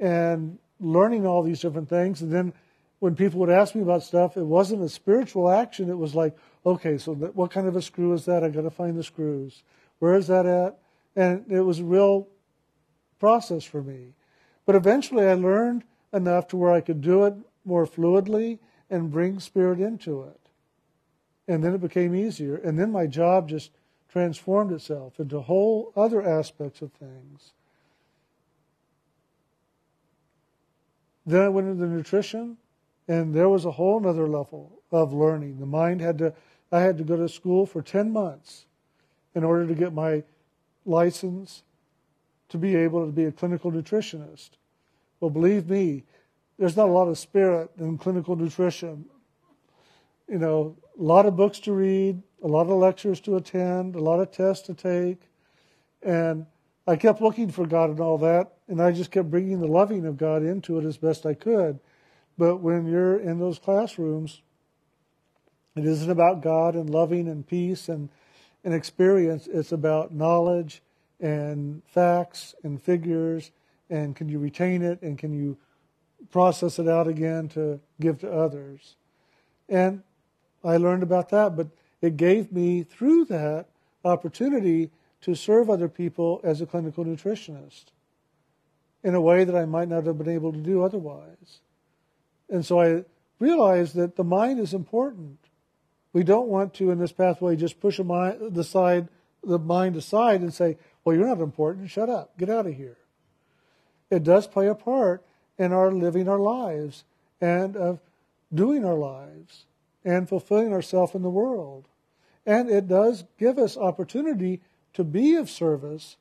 and 0.00 0.58
learning 0.80 1.26
all 1.26 1.42
these 1.42 1.60
different 1.60 1.88
things. 1.88 2.22
And 2.22 2.32
then 2.32 2.52
when 3.00 3.14
people 3.14 3.40
would 3.40 3.50
ask 3.50 3.74
me 3.74 3.82
about 3.82 4.02
stuff, 4.02 4.36
it 4.36 4.44
wasn't 4.44 4.82
a 4.82 4.88
spiritual 4.88 5.50
action. 5.50 5.88
It 5.88 5.98
was 5.98 6.14
like, 6.14 6.36
okay, 6.66 6.98
so 6.98 7.14
what 7.14 7.50
kind 7.50 7.66
of 7.66 7.76
a 7.76 7.82
screw 7.82 8.12
is 8.12 8.24
that? 8.24 8.42
I 8.42 8.48
got 8.48 8.62
to 8.62 8.70
find 8.70 8.98
the 8.98 9.04
screws. 9.04 9.62
Where 10.00 10.14
is 10.14 10.26
that 10.26 10.46
at? 10.46 10.78
And 11.14 11.44
it 11.50 11.60
was 11.60 11.80
a 11.80 11.84
real 11.84 12.28
process 13.18 13.64
for 13.64 13.82
me. 13.82 14.14
But 14.66 14.74
eventually 14.74 15.26
I 15.26 15.34
learned 15.34 15.84
enough 16.12 16.48
to 16.48 16.56
where 16.56 16.72
I 16.72 16.80
could 16.80 17.00
do 17.00 17.24
it 17.24 17.34
more 17.64 17.86
fluidly 17.86 18.58
and 18.90 19.10
bring 19.10 19.40
spirit 19.40 19.80
into 19.80 20.22
it. 20.22 20.40
And 21.46 21.62
then 21.62 21.74
it 21.74 21.80
became 21.80 22.14
easier. 22.14 22.56
And 22.56 22.78
then 22.78 22.92
my 22.92 23.06
job 23.06 23.48
just 23.48 23.70
transformed 24.08 24.72
itself 24.72 25.20
into 25.20 25.40
whole 25.40 25.92
other 25.96 26.22
aspects 26.22 26.82
of 26.82 26.92
things. 26.92 27.52
Then 31.26 31.42
I 31.42 31.48
went 31.48 31.68
into 31.68 31.86
nutrition, 31.86 32.56
and 33.08 33.34
there 33.34 33.48
was 33.48 33.64
a 33.64 33.70
whole 33.72 34.06
other 34.06 34.28
level 34.28 34.80
of 34.92 35.12
learning. 35.12 35.58
The 35.58 35.66
mind 35.66 36.00
had 36.00 36.18
to, 36.18 36.34
I 36.70 36.80
had 36.80 36.98
to 36.98 37.04
go 37.04 37.16
to 37.16 37.28
school 37.28 37.66
for 37.66 37.82
10 37.82 38.12
months 38.12 38.66
in 39.34 39.42
order 39.42 39.66
to 39.66 39.74
get 39.74 39.92
my 39.92 40.22
license 40.84 41.62
to 42.50 42.58
be 42.58 42.76
able 42.76 43.06
to 43.06 43.12
be 43.12 43.24
a 43.24 43.32
clinical 43.32 43.72
nutritionist. 43.72 44.50
Well, 45.20 45.30
believe 45.30 45.68
me, 45.68 46.04
there's 46.58 46.76
not 46.76 46.88
a 46.88 46.92
lot 46.92 47.08
of 47.08 47.18
spirit 47.18 47.70
in 47.78 47.98
clinical 47.98 48.36
nutrition. 48.36 49.06
You 50.28 50.38
know, 50.38 50.76
a 50.98 51.02
lot 51.02 51.26
of 51.26 51.36
books 51.36 51.58
to 51.60 51.72
read, 51.72 52.22
a 52.42 52.48
lot 52.48 52.62
of 52.62 52.76
lectures 52.76 53.20
to 53.20 53.36
attend, 53.36 53.96
a 53.96 54.00
lot 54.00 54.20
of 54.20 54.30
tests 54.30 54.66
to 54.66 54.74
take. 54.74 55.22
And 56.02 56.46
I 56.86 56.96
kept 56.96 57.20
looking 57.20 57.50
for 57.50 57.66
God 57.66 57.90
and 57.90 58.00
all 58.00 58.18
that, 58.18 58.52
and 58.68 58.80
I 58.80 58.92
just 58.92 59.10
kept 59.10 59.30
bringing 59.30 59.60
the 59.60 59.66
loving 59.66 60.06
of 60.06 60.16
God 60.16 60.42
into 60.42 60.78
it 60.78 60.84
as 60.84 60.96
best 60.96 61.26
I 61.26 61.34
could. 61.34 61.78
But 62.38 62.58
when 62.58 62.86
you're 62.86 63.18
in 63.18 63.38
those 63.38 63.58
classrooms, 63.58 64.42
it 65.76 65.84
isn't 65.84 66.10
about 66.10 66.40
God 66.40 66.74
and 66.74 66.88
loving 66.88 67.28
and 67.28 67.46
peace 67.46 67.88
and, 67.88 68.08
and 68.64 68.72
experience. 68.72 69.46
It's 69.46 69.72
about 69.72 70.14
knowledge 70.14 70.80
and 71.20 71.82
facts 71.86 72.54
and 72.62 72.80
figures 72.80 73.50
and 73.90 74.14
can 74.14 74.28
you 74.28 74.38
retain 74.38 74.82
it 74.82 75.02
and 75.02 75.18
can 75.18 75.32
you 75.32 75.56
process 76.30 76.78
it 76.78 76.88
out 76.88 77.08
again 77.08 77.48
to 77.48 77.80
give 78.00 78.20
to 78.20 78.30
others. 78.30 78.96
And 79.68 80.02
I 80.64 80.76
learned 80.76 81.02
about 81.02 81.30
that, 81.30 81.56
but 81.56 81.68
it 82.00 82.16
gave 82.16 82.52
me 82.52 82.82
through 82.82 83.26
that 83.26 83.66
opportunity 84.04 84.90
to 85.22 85.34
serve 85.34 85.70
other 85.70 85.88
people 85.88 86.40
as 86.44 86.60
a 86.60 86.66
clinical 86.66 87.04
nutritionist 87.04 87.86
in 89.02 89.14
a 89.14 89.20
way 89.20 89.44
that 89.44 89.56
I 89.56 89.64
might 89.64 89.88
not 89.88 90.04
have 90.06 90.18
been 90.18 90.28
able 90.28 90.52
to 90.52 90.58
do 90.58 90.82
otherwise. 90.82 91.60
And 92.48 92.64
so 92.64 92.80
I 92.80 93.04
realized 93.38 93.94
that 93.96 94.16
the 94.16 94.24
mind 94.24 94.58
is 94.58 94.74
important. 94.74 95.38
We 96.12 96.24
don't 96.24 96.48
want 96.48 96.74
to, 96.74 96.90
in 96.90 96.98
this 96.98 97.12
pathway, 97.12 97.56
just 97.56 97.80
push 97.80 97.98
mind, 98.00 98.54
the, 98.54 98.64
side, 98.64 99.08
the 99.44 99.58
mind 99.58 99.96
aside 99.96 100.40
and 100.40 100.52
say, 100.52 100.78
well, 101.04 101.16
you're 101.16 101.26
not 101.26 101.40
important. 101.40 101.90
Shut 101.90 102.08
up. 102.08 102.36
Get 102.38 102.50
out 102.50 102.66
of 102.66 102.74
here. 102.74 102.96
It 104.10 104.24
does 104.24 104.46
play 104.46 104.68
a 104.68 104.74
part 104.74 105.24
in 105.58 105.72
our 105.72 105.92
living 105.92 106.28
our 106.28 106.38
lives 106.38 107.04
and 107.40 107.76
of 107.76 108.00
doing 108.52 108.84
our 108.84 108.94
lives 108.94 109.66
and 110.04 110.28
fulfilling 110.28 110.72
ourselves 110.72 111.14
in 111.14 111.22
the 111.22 111.30
world. 111.30 111.88
And 112.46 112.70
it 112.70 112.88
does 112.88 113.24
give 113.38 113.58
us 113.58 113.76
opportunity 113.76 114.62
to 114.94 115.04
be 115.04 115.34
of 115.34 115.50
service 115.50 116.16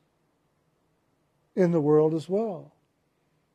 in 1.55 1.71
the 1.71 1.81
world 1.81 2.13
as 2.13 2.27
well. 2.27 2.73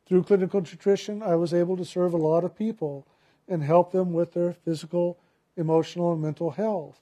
Through 0.07 0.25
clinical 0.25 0.61
nutrition, 0.61 1.23
I 1.23 1.37
was 1.37 1.55
able 1.55 1.77
to 1.77 1.85
serve 1.85 2.13
a 2.13 2.19
lot 2.19 2.45
of 2.45 2.57
people 2.57 3.07
and 3.49 3.63
help 3.63 3.93
them 3.93 4.13
with 4.13 4.33
their 4.33 4.53
physical, 4.53 5.19
emotional, 5.57 6.13
and 6.13 6.23
mental 6.23 6.51
health. 6.51 7.01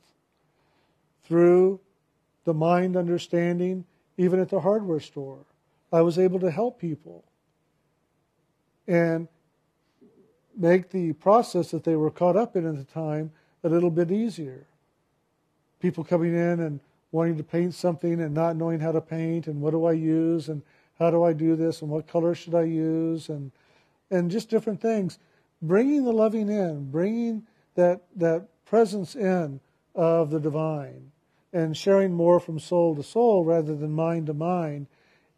Through 1.24 1.80
the 2.44 2.54
mind 2.54 2.96
understanding, 2.96 3.84
even 4.16 4.40
at 4.40 4.48
the 4.48 4.60
hardware 4.60 5.00
store, 5.00 5.46
I 5.92 6.02
was 6.02 6.18
able 6.18 6.40
to 6.40 6.50
help 6.50 6.78
people 6.78 7.24
and 8.86 9.28
make 10.56 10.90
the 10.90 11.12
process 11.14 11.70
that 11.70 11.84
they 11.84 11.96
were 11.96 12.10
caught 12.10 12.36
up 12.36 12.56
in 12.56 12.66
at 12.66 12.76
the 12.76 12.84
time 12.84 13.32
a 13.62 13.68
little 13.68 13.90
bit 13.90 14.10
easier. 14.10 14.66
People 15.80 16.04
coming 16.04 16.34
in 16.34 16.60
and 16.60 16.80
wanting 17.12 17.36
to 17.36 17.42
paint 17.42 17.74
something 17.74 18.20
and 18.20 18.34
not 18.34 18.56
knowing 18.56 18.80
how 18.80 18.92
to 18.92 19.00
paint 19.00 19.46
and 19.46 19.60
what 19.60 19.70
do 19.70 19.84
I 19.84 19.92
use 19.92 20.48
and 20.48 20.62
how 21.00 21.10
do 21.10 21.24
I 21.24 21.32
do 21.32 21.56
this 21.56 21.80
and 21.80 21.90
what 21.90 22.06
color 22.06 22.34
should 22.34 22.54
I 22.54 22.64
use 22.64 23.28
and 23.28 23.50
and 24.10 24.30
just 24.30 24.50
different 24.50 24.80
things. 24.80 25.18
Bringing 25.62 26.04
the 26.04 26.12
loving 26.12 26.48
in, 26.48 26.90
bringing 26.90 27.46
that 27.74 28.02
that 28.16 28.48
presence 28.66 29.16
in 29.16 29.60
of 29.94 30.30
the 30.30 30.38
divine 30.38 31.10
and 31.52 31.76
sharing 31.76 32.12
more 32.12 32.38
from 32.38 32.60
soul 32.60 32.94
to 32.94 33.02
soul 33.02 33.44
rather 33.44 33.74
than 33.74 33.92
mind 33.92 34.26
to 34.26 34.34
mind, 34.34 34.86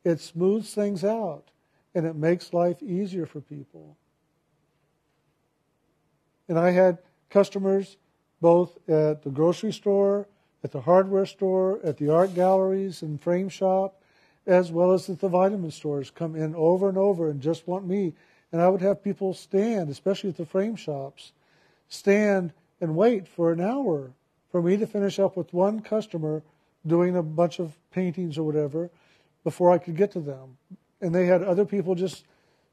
it 0.05 0.21
smooths 0.21 0.75
things 0.75 1.05
out 1.05 1.51
and 1.95 2.07
it 2.07 2.17
makes 2.17 2.53
life 2.53 2.83
easier 2.83 3.25
for 3.25 3.41
people. 3.41 3.97
And 6.49 6.59
I 6.59 6.71
had 6.71 6.99
customers 7.31 7.97
both 8.41 8.77
at 8.89 9.23
the 9.23 9.31
grocery 9.31 9.73
store, 9.73 10.27
at 10.65 10.73
the 10.73 10.81
hardware 10.81 11.27
store, 11.27 11.81
at 11.85 11.97
the 11.97 12.11
art 12.11 12.35
galleries 12.35 13.03
and 13.03 13.21
frame 13.21 13.49
shop, 13.49 14.02
as 14.47 14.73
well 14.73 14.93
as 14.93 15.09
at 15.09 15.21
the 15.21 15.29
vitamin 15.29 15.71
stores 15.71 16.11
come 16.11 16.35
in 16.35 16.55
over 16.55 16.89
and 16.89 16.99
over 16.99 17.29
and 17.29 17.41
just 17.41 17.67
want 17.67 17.87
me. 17.87 18.13
And 18.51 18.61
I 18.61 18.69
would 18.69 18.83
have 18.83 19.03
people 19.03 19.35
stand, 19.35 19.89
especially 19.89 20.31
at 20.31 20.37
the 20.37 20.47
frame 20.47 20.77
shops, 20.77 21.33
stand 21.89 22.53
and 22.81 22.97
wait 22.97 23.29
for 23.29 23.53
an 23.53 23.61
hour 23.61 24.13
for 24.51 24.61
me 24.61 24.77
to 24.77 24.87
finish 24.87 25.19
up 25.19 25.37
with 25.37 25.53
one 25.53 25.81
customer 25.81 26.43
doing 26.87 27.17
a 27.17 27.23
bunch 27.23 27.59
of 27.59 27.77
paintings 27.91 28.37
or 28.37 28.43
whatever 28.43 28.91
before 29.45 29.71
I 29.71 29.79
could 29.79 29.97
get 29.97 30.13
to 30.13 30.21
them 30.21 30.57
and 31.03 31.13
they 31.13 31.27
had 31.27 31.43
other 31.43 31.67
people 31.67 31.97
just 31.97 32.25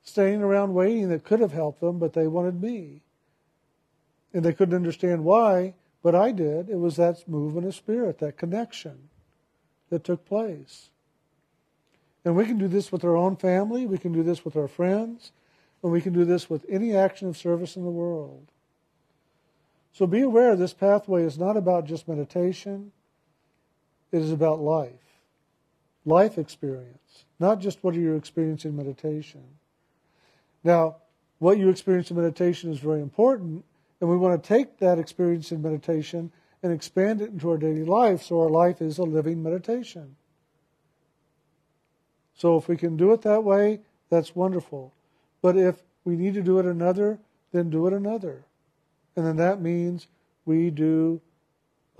staying 0.04 0.42
around 0.42 0.74
waiting 0.74 1.10
that 1.10 1.26
could 1.26 1.40
have 1.40 1.52
helped 1.52 1.82
them, 1.82 1.98
but 1.98 2.14
they 2.14 2.28
wanted 2.28 2.62
me. 2.62 3.02
And 4.32 4.46
they 4.46 4.54
couldn't 4.54 4.76
understand 4.76 5.26
why, 5.26 5.74
but 6.04 6.14
I 6.14 6.32
did. 6.32 6.70
It 6.70 6.78
was 6.78 6.96
that 6.96 7.28
movement 7.28 7.66
of 7.66 7.76
spirit, 7.76 8.20
that 8.20 8.38
connection 8.38 9.10
that 9.90 10.04
took 10.04 10.26
place. 10.26 10.92
And 12.26 12.36
we 12.36 12.46
can 12.46 12.58
do 12.58 12.68
this 12.68 12.92
with 12.92 13.04
our 13.04 13.16
own 13.16 13.36
family, 13.36 13.86
we 13.86 13.98
can 13.98 14.12
do 14.12 14.24
this 14.24 14.44
with 14.44 14.56
our 14.56 14.68
friends, 14.68 15.32
and 15.82 15.92
we 15.92 16.02
can 16.02 16.14
do 16.14 16.26
this 16.26 16.50
with 16.50 16.66
any 16.68 16.96
action 16.96 17.28
of 17.28 17.38
service 17.38 17.76
in 17.76 17.84
the 17.84 17.90
world. 17.90 18.52
So 19.94 20.06
be 20.06 20.22
aware 20.22 20.56
this 20.56 20.74
pathway 20.74 21.24
is 21.24 21.40
not 21.40 21.58
about 21.58 21.86
just 21.86 22.08
meditation, 22.08 22.92
it 24.12 24.22
is 24.22 24.32
about 24.32 24.60
life, 24.60 25.22
life 26.06 26.38
experience 26.38 27.26
not 27.40 27.60
just 27.60 27.84
what 27.84 27.96
you 27.96 28.16
experience 28.16 28.66
in 28.66 28.76
meditation. 28.76 29.44
Now, 30.64 30.98
what 31.40 31.58
you 31.58 31.70
experience 31.70 32.12
in 32.12 32.18
meditation 32.18 32.72
is 32.72 32.80
very 32.80 33.02
important, 33.02 33.64
and 34.02 34.10
we 34.10 34.18
want 34.18 34.42
to 34.42 34.48
take 34.48 34.78
that 34.80 35.00
experience 35.00 35.52
in 35.52 35.62
meditation 35.62 36.32
and 36.62 36.74
expand 36.74 37.22
it 37.22 37.30
into 37.30 37.50
our 37.50 37.58
daily 37.58 37.86
life 37.86 38.22
so 38.22 38.42
our 38.42 38.50
life 38.50 38.82
is 38.82 38.98
a 38.98 39.04
living 39.04 39.42
meditation. 39.42 40.18
So 42.40 42.56
if 42.56 42.70
we 42.70 42.78
can 42.78 42.96
do 42.96 43.12
it 43.12 43.22
that 43.24 43.44
way, 43.44 43.82
that's 44.10 44.34
wonderful. 44.34 44.94
But 45.42 45.58
if 45.58 45.84
we 46.06 46.16
need 46.16 46.36
to 46.36 46.42
do 46.42 46.58
it 46.58 46.66
another, 46.66 47.20
then 47.52 47.70
do 47.70 47.86
it 47.86 47.92
another. 47.92 48.46
And 49.18 49.26
then 49.26 49.36
that 49.36 49.62
means 49.62 50.08
we 50.46 50.70
do 50.70 51.20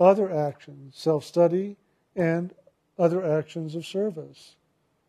other 0.00 0.32
actions, 0.32 0.96
self 0.96 1.26
study, 1.26 1.76
and 2.16 2.54
other 2.98 3.22
actions 3.22 3.74
of 3.74 3.84
service 3.84 4.56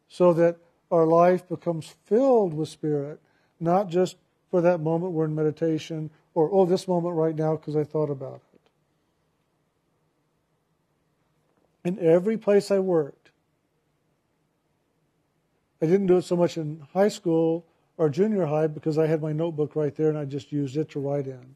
so 0.09 0.33
that 0.33 0.57
our 0.91 1.05
life 1.05 1.47
becomes 1.47 1.95
filled 2.05 2.53
with 2.53 2.67
Spirit, 2.67 3.21
not 3.57 3.87
just 3.87 4.17
for 4.49 4.59
that 4.59 4.81
moment 4.81 5.13
we're 5.13 5.23
in 5.23 5.33
meditation 5.33 6.09
or, 6.33 6.49
oh, 6.51 6.65
this 6.65 6.89
moment 6.89 7.15
right 7.15 7.37
now 7.37 7.55
because 7.55 7.77
I 7.77 7.85
thought 7.85 8.09
about 8.09 8.41
it. 8.53 8.59
In 11.85 11.99
every 12.05 12.37
place 12.37 12.69
I 12.69 12.79
worked, 12.79 13.31
I 15.81 15.85
didn't 15.85 16.07
do 16.07 16.17
it 16.17 16.23
so 16.23 16.35
much 16.35 16.57
in 16.57 16.85
high 16.93 17.07
school 17.07 17.65
or 17.97 18.09
junior 18.09 18.45
high 18.45 18.67
because 18.67 18.97
I 18.97 19.07
had 19.07 19.21
my 19.21 19.33
notebook 19.33 19.75
right 19.75 19.95
there 19.95 20.09
and 20.09 20.17
I 20.17 20.25
just 20.25 20.51
used 20.51 20.77
it 20.77 20.89
to 20.91 20.99
write 20.99 21.27
in. 21.27 21.55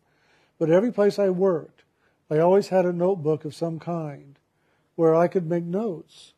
But 0.57 0.69
every 0.69 0.91
place 0.91 1.19
I 1.19 1.29
worked, 1.29 1.83
I 2.29 2.39
always 2.39 2.69
had 2.69 2.85
a 2.85 2.93
notebook 2.93 3.45
of 3.45 3.53
some 3.53 3.79
kind 3.79 4.39
where 4.95 5.13
I 5.13 5.27
could 5.27 5.47
make 5.47 5.63
notes 5.63 6.33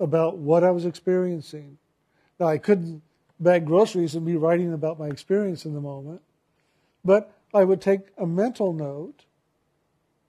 about 0.00 0.38
what 0.38 0.64
I 0.64 0.70
was 0.70 0.84
experiencing. 0.84 1.78
Now, 2.40 2.46
I 2.46 2.58
couldn't 2.58 3.02
bag 3.38 3.66
groceries 3.66 4.14
and 4.14 4.26
be 4.26 4.36
writing 4.36 4.72
about 4.72 4.98
my 4.98 5.08
experience 5.08 5.64
in 5.64 5.74
the 5.74 5.80
moment, 5.80 6.22
but 7.04 7.32
I 7.54 7.64
would 7.64 7.80
take 7.80 8.00
a 8.16 8.26
mental 8.26 8.72
note. 8.72 9.24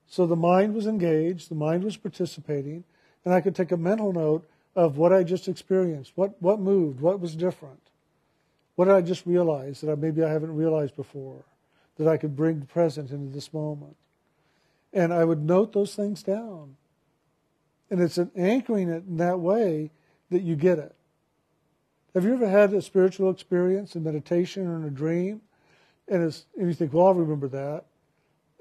So 0.08 0.26
the 0.26 0.36
mind 0.36 0.74
was 0.74 0.88
engaged, 0.88 1.50
the 1.50 1.56
mind 1.56 1.84
was 1.84 1.98
participating, 1.98 2.84
and 3.26 3.34
I 3.34 3.42
could 3.42 3.56
take 3.56 3.72
a 3.72 3.78
mental 3.78 4.13
note 4.13 4.48
of 4.75 4.97
what 4.97 5.12
I 5.12 5.23
just 5.23 5.47
experienced, 5.47 6.13
what, 6.15 6.41
what 6.41 6.60
moved, 6.60 7.01
what 7.01 7.19
was 7.19 7.36
different, 7.36 7.82
what 8.75 8.86
did 8.86 8.95
I 8.95 9.01
just 9.01 9.25
realize 9.25 9.82
that 9.82 9.91
I, 9.91 9.95
maybe 9.95 10.23
I 10.23 10.29
haven't 10.29 10.55
realized 10.55 10.95
before, 10.95 11.43
that 11.97 12.08
I 12.08 12.17
could 12.17 12.36
bring 12.36 12.62
present 12.62 13.12
into 13.12 13.34
this 13.34 13.53
moment. 13.53 13.97
And 14.93 15.13
I 15.13 15.25
would 15.25 15.43
note 15.43 15.73
those 15.73 15.95
things 15.95 16.23
down. 16.23 16.77
And 17.89 18.01
it's 18.01 18.17
an 18.17 18.32
anchoring 18.36 18.89
it 18.89 19.03
in 19.08 19.17
that 19.17 19.39
way 19.39 19.91
that 20.29 20.43
you 20.43 20.55
get 20.55 20.79
it. 20.79 20.95
Have 22.13 22.23
you 22.23 22.34
ever 22.34 22.49
had 22.49 22.73
a 22.73 22.82
spiritual 22.82 23.29
experience, 23.29 23.95
in 23.95 24.03
meditation, 24.03 24.67
or 24.67 24.77
in 24.77 24.86
a 24.86 24.89
dream? 24.89 25.41
And, 26.08 26.23
it's, 26.23 26.45
and 26.58 26.67
you 26.67 26.73
think, 26.73 26.93
well, 26.93 27.08
I'll 27.08 27.13
remember 27.13 27.47
that. 27.49 27.86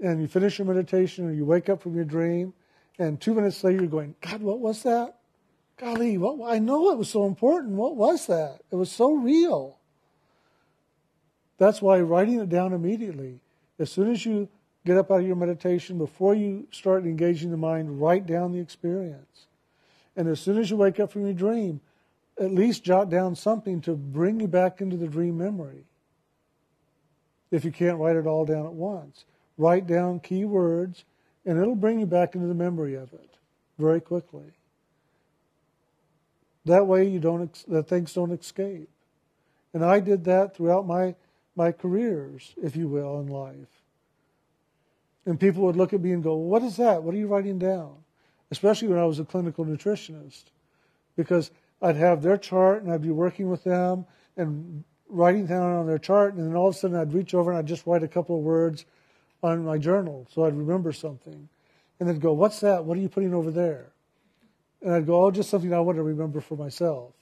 And 0.02 0.20
you 0.20 0.28
finish 0.28 0.58
your 0.58 0.66
meditation, 0.66 1.26
or 1.28 1.32
you 1.32 1.44
wake 1.44 1.68
up 1.68 1.82
from 1.82 1.94
your 1.94 2.04
dream, 2.04 2.52
and 2.98 3.20
two 3.20 3.34
minutes 3.34 3.62
later 3.64 3.78
you're 3.78 3.86
going, 3.86 4.14
God, 4.20 4.42
what 4.42 4.58
was 4.58 4.82
that? 4.82 5.17
Golly, 5.78 6.18
what, 6.18 6.50
I 6.50 6.58
know 6.58 6.90
it 6.90 6.98
was 6.98 7.08
so 7.08 7.26
important. 7.26 7.74
What 7.74 7.96
was 7.96 8.26
that? 8.26 8.60
It 8.70 8.76
was 8.76 8.90
so 8.90 9.12
real. 9.12 9.76
That's 11.56 11.80
why 11.80 12.00
writing 12.00 12.40
it 12.40 12.48
down 12.48 12.72
immediately, 12.72 13.40
as 13.78 13.90
soon 13.90 14.10
as 14.10 14.24
you 14.26 14.48
get 14.84 14.96
up 14.96 15.10
out 15.10 15.20
of 15.20 15.26
your 15.26 15.36
meditation, 15.36 15.98
before 15.98 16.34
you 16.34 16.66
start 16.70 17.04
engaging 17.04 17.50
the 17.50 17.56
mind, 17.56 18.00
write 18.00 18.26
down 18.26 18.52
the 18.52 18.60
experience. 18.60 19.46
And 20.16 20.28
as 20.28 20.40
soon 20.40 20.58
as 20.58 20.70
you 20.70 20.76
wake 20.76 20.98
up 20.98 21.12
from 21.12 21.24
your 21.24 21.34
dream, 21.34 21.80
at 22.40 22.52
least 22.52 22.84
jot 22.84 23.10
down 23.10 23.34
something 23.34 23.80
to 23.82 23.94
bring 23.94 24.40
you 24.40 24.48
back 24.48 24.80
into 24.80 24.96
the 24.96 25.06
dream 25.06 25.38
memory. 25.38 25.84
If 27.50 27.64
you 27.64 27.72
can't 27.72 27.98
write 27.98 28.16
it 28.16 28.26
all 28.26 28.44
down 28.44 28.66
at 28.66 28.72
once, 28.72 29.24
write 29.56 29.86
down 29.86 30.20
key 30.20 30.44
words, 30.44 31.04
and 31.44 31.58
it'll 31.58 31.74
bring 31.74 32.00
you 32.00 32.06
back 32.06 32.34
into 32.34 32.46
the 32.46 32.54
memory 32.54 32.94
of 32.94 33.12
it 33.12 33.30
very 33.78 34.00
quickly. 34.00 34.52
That 36.64 36.86
way, 36.86 37.08
you 37.08 37.18
don't 37.18 37.52
that 37.68 37.88
things 37.88 38.14
don't 38.14 38.32
escape. 38.32 38.88
And 39.72 39.84
I 39.84 40.00
did 40.00 40.24
that 40.24 40.54
throughout 40.54 40.86
my 40.86 41.14
my 41.56 41.72
careers, 41.72 42.54
if 42.62 42.76
you 42.76 42.88
will, 42.88 43.20
in 43.20 43.28
life. 43.28 43.82
And 45.26 45.38
people 45.38 45.64
would 45.64 45.76
look 45.76 45.92
at 45.92 46.00
me 46.00 46.12
and 46.12 46.22
go, 46.22 46.36
"What 46.36 46.62
is 46.62 46.76
that? 46.76 47.02
What 47.02 47.14
are 47.14 47.18
you 47.18 47.26
writing 47.26 47.58
down?" 47.58 47.96
Especially 48.50 48.88
when 48.88 48.98
I 48.98 49.04
was 49.04 49.18
a 49.18 49.24
clinical 49.24 49.64
nutritionist, 49.64 50.44
because 51.16 51.50
I'd 51.82 51.96
have 51.96 52.22
their 52.22 52.38
chart 52.38 52.82
and 52.82 52.90
I'd 52.90 53.02
be 53.02 53.10
working 53.10 53.50
with 53.50 53.64
them 53.64 54.06
and 54.36 54.84
writing 55.08 55.46
down 55.46 55.72
on 55.72 55.86
their 55.86 55.98
chart, 55.98 56.34
and 56.34 56.46
then 56.46 56.56
all 56.56 56.68
of 56.68 56.74
a 56.74 56.78
sudden 56.78 56.96
I'd 56.96 57.12
reach 57.12 57.34
over 57.34 57.50
and 57.50 57.58
I'd 57.58 57.66
just 57.66 57.86
write 57.86 58.02
a 58.02 58.08
couple 58.08 58.36
of 58.36 58.42
words 58.42 58.84
on 59.42 59.64
my 59.64 59.78
journal 59.78 60.26
so 60.32 60.44
I'd 60.44 60.56
remember 60.56 60.92
something. 60.92 61.48
And 62.00 62.08
they'd 62.08 62.20
go, 62.20 62.32
What's 62.32 62.60
that? 62.60 62.84
What 62.84 62.96
are 62.96 63.00
you 63.00 63.08
putting 63.08 63.34
over 63.34 63.50
there? 63.50 63.90
And 64.82 64.92
I'd 64.92 65.06
go, 65.06 65.24
Oh, 65.24 65.30
just 65.30 65.50
something 65.50 65.72
I 65.72 65.80
want 65.80 65.96
to 65.96 66.02
remember 66.02 66.40
for 66.40 66.56
myself. 66.56 67.12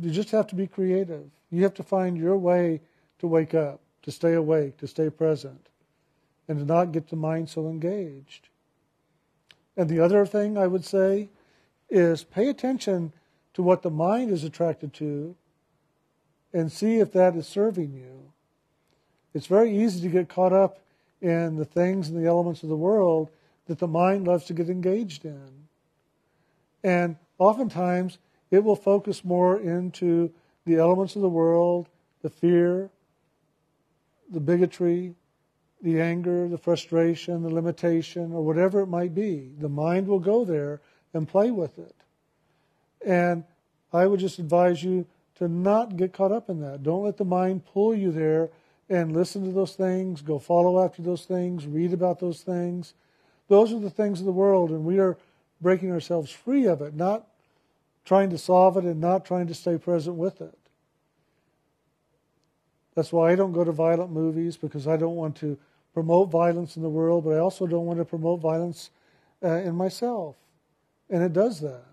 You 0.00 0.10
just 0.10 0.30
have 0.32 0.46
to 0.48 0.54
be 0.54 0.66
creative. 0.66 1.30
You 1.50 1.62
have 1.62 1.74
to 1.74 1.82
find 1.82 2.16
your 2.18 2.36
way 2.36 2.80
to 3.20 3.26
wake 3.26 3.54
up, 3.54 3.80
to 4.02 4.10
stay 4.10 4.34
awake, 4.34 4.76
to 4.78 4.88
stay 4.88 5.08
present, 5.08 5.68
and 6.48 6.58
to 6.58 6.64
not 6.64 6.92
get 6.92 7.08
the 7.08 7.16
mind 7.16 7.48
so 7.48 7.68
engaged. 7.68 8.48
And 9.76 9.88
the 9.88 10.00
other 10.00 10.26
thing 10.26 10.58
I 10.58 10.66
would 10.66 10.84
say 10.84 11.28
is 11.88 12.24
pay 12.24 12.48
attention 12.48 13.12
to 13.54 13.62
what 13.62 13.82
the 13.82 13.90
mind 13.90 14.30
is 14.30 14.44
attracted 14.44 14.92
to 14.94 15.36
and 16.52 16.70
see 16.70 16.98
if 16.98 17.12
that 17.12 17.36
is 17.36 17.46
serving 17.46 17.92
you. 17.92 18.32
It's 19.32 19.46
very 19.46 19.76
easy 19.76 20.00
to 20.02 20.08
get 20.08 20.28
caught 20.28 20.52
up 20.52 20.80
in 21.20 21.56
the 21.56 21.64
things 21.64 22.08
and 22.08 22.22
the 22.22 22.28
elements 22.28 22.62
of 22.62 22.68
the 22.68 22.76
world 22.76 23.30
that 23.66 23.78
the 23.78 23.88
mind 23.88 24.26
loves 24.26 24.44
to 24.46 24.54
get 24.54 24.68
engaged 24.68 25.24
in. 25.24 25.50
And 26.82 27.16
oftentimes, 27.38 28.18
it 28.50 28.62
will 28.62 28.76
focus 28.76 29.24
more 29.24 29.58
into 29.58 30.32
the 30.66 30.76
elements 30.76 31.16
of 31.16 31.22
the 31.22 31.28
world, 31.28 31.88
the 32.22 32.30
fear, 32.30 32.90
the 34.30 34.40
bigotry, 34.40 35.14
the 35.82 36.00
anger, 36.00 36.48
the 36.48 36.58
frustration, 36.58 37.42
the 37.42 37.50
limitation, 37.50 38.32
or 38.32 38.42
whatever 38.42 38.80
it 38.80 38.86
might 38.86 39.14
be. 39.14 39.50
The 39.58 39.68
mind 39.68 40.06
will 40.06 40.18
go 40.18 40.44
there 40.44 40.80
and 41.12 41.28
play 41.28 41.50
with 41.50 41.78
it. 41.78 41.94
And 43.04 43.44
I 43.92 44.06
would 44.06 44.20
just 44.20 44.38
advise 44.38 44.82
you 44.82 45.06
to 45.36 45.48
not 45.48 45.96
get 45.96 46.12
caught 46.12 46.32
up 46.32 46.48
in 46.48 46.60
that. 46.60 46.82
Don't 46.82 47.04
let 47.04 47.16
the 47.16 47.24
mind 47.24 47.66
pull 47.66 47.94
you 47.94 48.10
there 48.10 48.50
and 48.88 49.14
listen 49.14 49.44
to 49.44 49.50
those 49.50 49.74
things, 49.74 50.22
go 50.22 50.38
follow 50.38 50.84
after 50.84 51.02
those 51.02 51.24
things, 51.24 51.66
read 51.66 51.92
about 51.92 52.20
those 52.20 52.42
things. 52.42 52.94
Those 53.48 53.72
are 53.72 53.78
the 53.78 53.90
things 53.90 54.20
of 54.20 54.26
the 54.26 54.32
world, 54.32 54.70
and 54.70 54.84
we 54.84 54.98
are 54.98 55.18
breaking 55.60 55.90
ourselves 55.90 56.30
free 56.30 56.66
of 56.66 56.80
it, 56.82 56.94
not 56.94 57.26
trying 58.04 58.30
to 58.30 58.38
solve 58.38 58.76
it 58.76 58.84
and 58.84 59.00
not 59.00 59.24
trying 59.24 59.46
to 59.46 59.54
stay 59.54 59.78
present 59.78 60.16
with 60.16 60.40
it. 60.40 60.58
That's 62.94 63.12
why 63.12 63.32
I 63.32 63.34
don't 63.34 63.52
go 63.52 63.64
to 63.64 63.72
violent 63.72 64.12
movies 64.12 64.56
because 64.56 64.86
I 64.86 64.96
don't 64.96 65.16
want 65.16 65.36
to 65.36 65.58
promote 65.92 66.30
violence 66.30 66.76
in 66.76 66.82
the 66.82 66.88
world, 66.88 67.24
but 67.24 67.30
I 67.30 67.38
also 67.38 67.66
don't 67.66 67.86
want 67.86 67.98
to 67.98 68.04
promote 68.04 68.40
violence 68.40 68.90
uh, 69.42 69.48
in 69.48 69.74
myself. 69.74 70.36
And 71.10 71.22
it 71.22 71.32
does 71.32 71.60
that. 71.60 71.84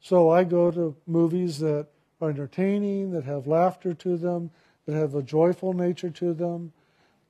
So 0.00 0.30
I 0.30 0.44
go 0.44 0.70
to 0.70 0.96
movies 1.06 1.58
that 1.60 1.86
are 2.20 2.30
entertaining, 2.30 3.12
that 3.12 3.24
have 3.24 3.46
laughter 3.46 3.94
to 3.94 4.16
them, 4.16 4.50
that 4.86 4.94
have 4.94 5.14
a 5.14 5.22
joyful 5.22 5.72
nature 5.72 6.10
to 6.10 6.32
them, 6.32 6.72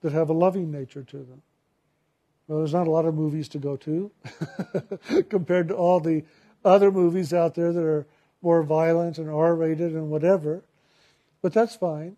that 0.02 0.12
have 0.12 0.30
a 0.30 0.34
loving 0.34 0.70
nature 0.70 1.02
to 1.02 1.18
them. 1.18 1.42
There's 2.58 2.72
not 2.72 2.88
a 2.88 2.90
lot 2.90 3.04
of 3.04 3.14
movies 3.14 3.48
to 3.50 3.58
go 3.58 3.76
to 3.76 4.10
compared 5.28 5.68
to 5.68 5.74
all 5.74 6.00
the 6.00 6.24
other 6.64 6.90
movies 6.90 7.32
out 7.32 7.54
there 7.54 7.72
that 7.72 7.84
are 7.84 8.06
more 8.42 8.62
violent 8.62 9.18
and 9.18 9.30
R 9.30 9.54
rated 9.54 9.92
and 9.92 10.10
whatever. 10.10 10.64
But 11.42 11.52
that's 11.52 11.76
fine. 11.76 12.16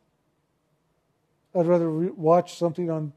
I'd 1.54 1.66
rather 1.66 1.90
re- 1.90 2.10
watch 2.10 2.56
something 2.56 2.90
on 2.90 3.12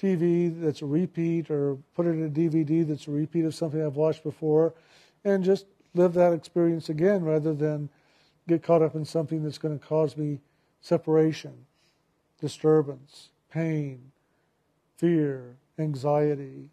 TV 0.00 0.60
that's 0.60 0.80
a 0.80 0.86
repeat 0.86 1.50
or 1.50 1.76
put 1.94 2.06
it 2.06 2.10
in 2.10 2.24
a 2.24 2.30
DVD 2.30 2.86
that's 2.86 3.08
a 3.08 3.10
repeat 3.10 3.44
of 3.44 3.54
something 3.54 3.84
I've 3.84 3.96
watched 3.96 4.22
before 4.22 4.74
and 5.24 5.42
just 5.42 5.66
live 5.94 6.14
that 6.14 6.32
experience 6.32 6.88
again 6.88 7.24
rather 7.24 7.52
than 7.52 7.90
get 8.46 8.62
caught 8.62 8.80
up 8.80 8.94
in 8.94 9.04
something 9.04 9.42
that's 9.42 9.58
going 9.58 9.76
to 9.76 9.84
cause 9.84 10.16
me 10.16 10.38
separation, 10.80 11.66
disturbance, 12.40 13.30
pain, 13.50 14.12
fear, 14.96 15.56
anxiety. 15.80 16.70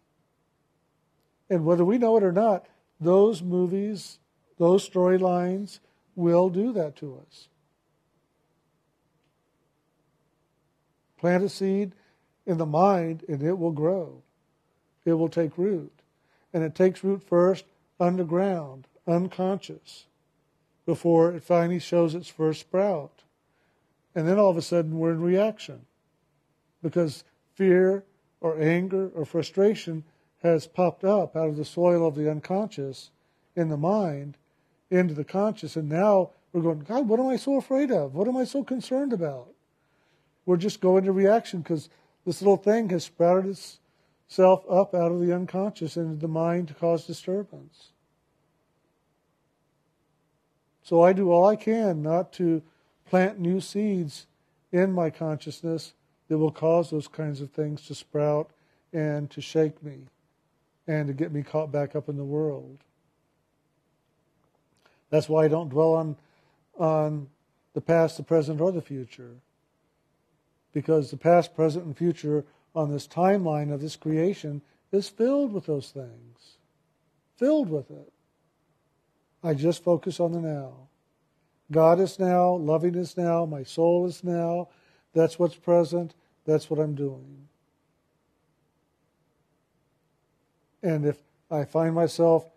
And 1.50 1.64
whether 1.64 1.84
we 1.84 1.98
know 1.98 2.16
it 2.16 2.22
or 2.22 2.32
not, 2.32 2.66
those 3.00 3.42
movies, 3.42 4.18
those 4.58 4.88
storylines 4.88 5.80
will 6.14 6.50
do 6.50 6.72
that 6.72 6.96
to 6.96 7.22
us. 7.26 7.48
Plant 11.18 11.44
a 11.44 11.48
seed 11.48 11.92
in 12.46 12.58
the 12.58 12.66
mind 12.66 13.24
and 13.28 13.42
it 13.42 13.58
will 13.58 13.72
grow. 13.72 14.22
It 15.04 15.14
will 15.14 15.28
take 15.28 15.58
root. 15.58 15.92
And 16.52 16.62
it 16.62 16.74
takes 16.74 17.04
root 17.04 17.22
first 17.22 17.64
underground, 18.00 18.86
unconscious, 19.06 20.06
before 20.86 21.34
it 21.34 21.42
finally 21.42 21.78
shows 21.78 22.14
its 22.14 22.28
first 22.28 22.60
sprout. 22.60 23.22
And 24.14 24.26
then 24.26 24.38
all 24.38 24.50
of 24.50 24.56
a 24.56 24.62
sudden 24.62 24.98
we're 24.98 25.12
in 25.12 25.20
reaction 25.20 25.86
because 26.82 27.24
fear 27.54 28.04
or 28.40 28.60
anger 28.60 29.10
or 29.14 29.24
frustration 29.24 30.04
has 30.42 30.66
popped 30.66 31.04
up 31.04 31.36
out 31.36 31.48
of 31.48 31.56
the 31.56 31.64
soil 31.64 32.06
of 32.06 32.14
the 32.14 32.30
unconscious 32.30 33.10
in 33.56 33.68
the 33.68 33.76
mind 33.76 34.36
into 34.90 35.14
the 35.14 35.24
conscious. 35.24 35.76
And 35.76 35.88
now 35.88 36.30
we're 36.52 36.62
going, 36.62 36.80
God, 36.80 37.08
what 37.08 37.20
am 37.20 37.26
I 37.26 37.36
so 37.36 37.56
afraid 37.56 37.90
of? 37.90 38.14
What 38.14 38.28
am 38.28 38.36
I 38.36 38.44
so 38.44 38.62
concerned 38.62 39.12
about? 39.12 39.48
We're 40.46 40.56
just 40.56 40.80
going 40.80 41.04
to 41.04 41.12
reaction 41.12 41.60
because 41.60 41.88
this 42.24 42.40
little 42.40 42.56
thing 42.56 42.88
has 42.90 43.04
sprouted 43.04 43.58
itself 44.26 44.64
up 44.70 44.94
out 44.94 45.12
of 45.12 45.20
the 45.20 45.34
unconscious 45.34 45.96
into 45.96 46.16
the 46.16 46.28
mind 46.28 46.68
to 46.68 46.74
cause 46.74 47.06
disturbance. 47.06 47.90
So 50.82 51.02
I 51.02 51.12
do 51.12 51.30
all 51.30 51.46
I 51.46 51.56
can 51.56 52.02
not 52.02 52.32
to 52.34 52.62
plant 53.04 53.38
new 53.38 53.60
seeds 53.60 54.26
in 54.72 54.92
my 54.92 55.10
consciousness 55.10 55.92
that 56.28 56.38
will 56.38 56.52
cause 56.52 56.90
those 56.90 57.08
kinds 57.08 57.40
of 57.40 57.50
things 57.50 57.82
to 57.86 57.94
sprout 57.94 58.50
and 58.92 59.30
to 59.30 59.40
shake 59.40 59.82
me 59.82 60.06
and 60.86 61.08
to 61.08 61.12
get 61.12 61.32
me 61.32 61.42
caught 61.42 61.72
back 61.72 61.94
up 61.96 62.08
in 62.08 62.16
the 62.16 62.24
world. 62.24 62.78
That's 65.10 65.28
why 65.28 65.44
I 65.44 65.48
don't 65.48 65.70
dwell 65.70 65.94
on, 65.94 66.16
on 66.78 67.28
the 67.74 67.80
past, 67.80 68.16
the 68.16 68.22
present, 68.22 68.60
or 68.60 68.72
the 68.72 68.82
future. 68.82 69.36
Because 70.72 71.10
the 71.10 71.16
past, 71.16 71.54
present, 71.54 71.84
and 71.84 71.96
future 71.96 72.44
on 72.74 72.90
this 72.90 73.06
timeline 73.06 73.72
of 73.72 73.80
this 73.80 73.96
creation 73.96 74.62
is 74.92 75.08
filled 75.08 75.52
with 75.52 75.66
those 75.66 75.90
things. 75.90 76.56
Filled 77.36 77.70
with 77.70 77.90
it. 77.90 78.12
I 79.42 79.54
just 79.54 79.84
focus 79.84 80.20
on 80.20 80.32
the 80.32 80.40
now. 80.40 80.88
God 81.70 82.00
is 82.00 82.18
now, 82.18 82.52
loving 82.52 82.94
is 82.94 83.16
now, 83.16 83.44
my 83.44 83.62
soul 83.62 84.06
is 84.06 84.24
now. 84.24 84.68
That's 85.14 85.38
what's 85.38 85.54
present. 85.54 86.14
That's 86.48 86.70
what 86.70 86.80
I'm 86.80 86.94
doing. 86.94 87.46
And 90.82 91.04
if 91.04 91.18
I 91.50 91.66
find 91.66 91.94
myself 91.94 92.50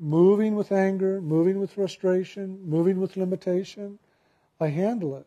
moving 0.00 0.56
with 0.56 0.72
anger, 0.72 1.20
moving 1.20 1.60
with 1.60 1.72
frustration, 1.72 2.58
moving 2.64 2.98
with 2.98 3.18
limitation, 3.18 3.98
I 4.58 4.68
handle 4.68 5.14
it. 5.18 5.26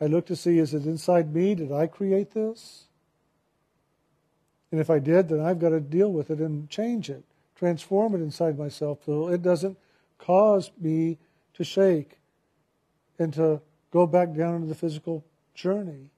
I 0.00 0.06
look 0.06 0.26
to 0.26 0.36
see 0.36 0.60
is 0.60 0.72
it 0.72 0.84
inside 0.84 1.34
me? 1.34 1.56
Did 1.56 1.72
I 1.72 1.88
create 1.88 2.30
this? 2.30 2.84
And 4.70 4.80
if 4.80 4.88
I 4.88 5.00
did, 5.00 5.28
then 5.28 5.40
I've 5.40 5.58
got 5.58 5.70
to 5.70 5.80
deal 5.80 6.12
with 6.12 6.30
it 6.30 6.38
and 6.38 6.70
change 6.70 7.10
it, 7.10 7.24
transform 7.56 8.14
it 8.14 8.20
inside 8.20 8.56
myself 8.56 9.00
so 9.04 9.30
it 9.30 9.42
doesn't 9.42 9.76
cause 10.18 10.70
me 10.80 11.18
to 11.54 11.64
shake 11.64 12.20
and 13.18 13.34
to 13.34 13.62
go 13.90 14.06
back 14.06 14.32
down 14.32 14.54
into 14.54 14.68
the 14.68 14.76
physical 14.76 15.24
journey. 15.56 16.10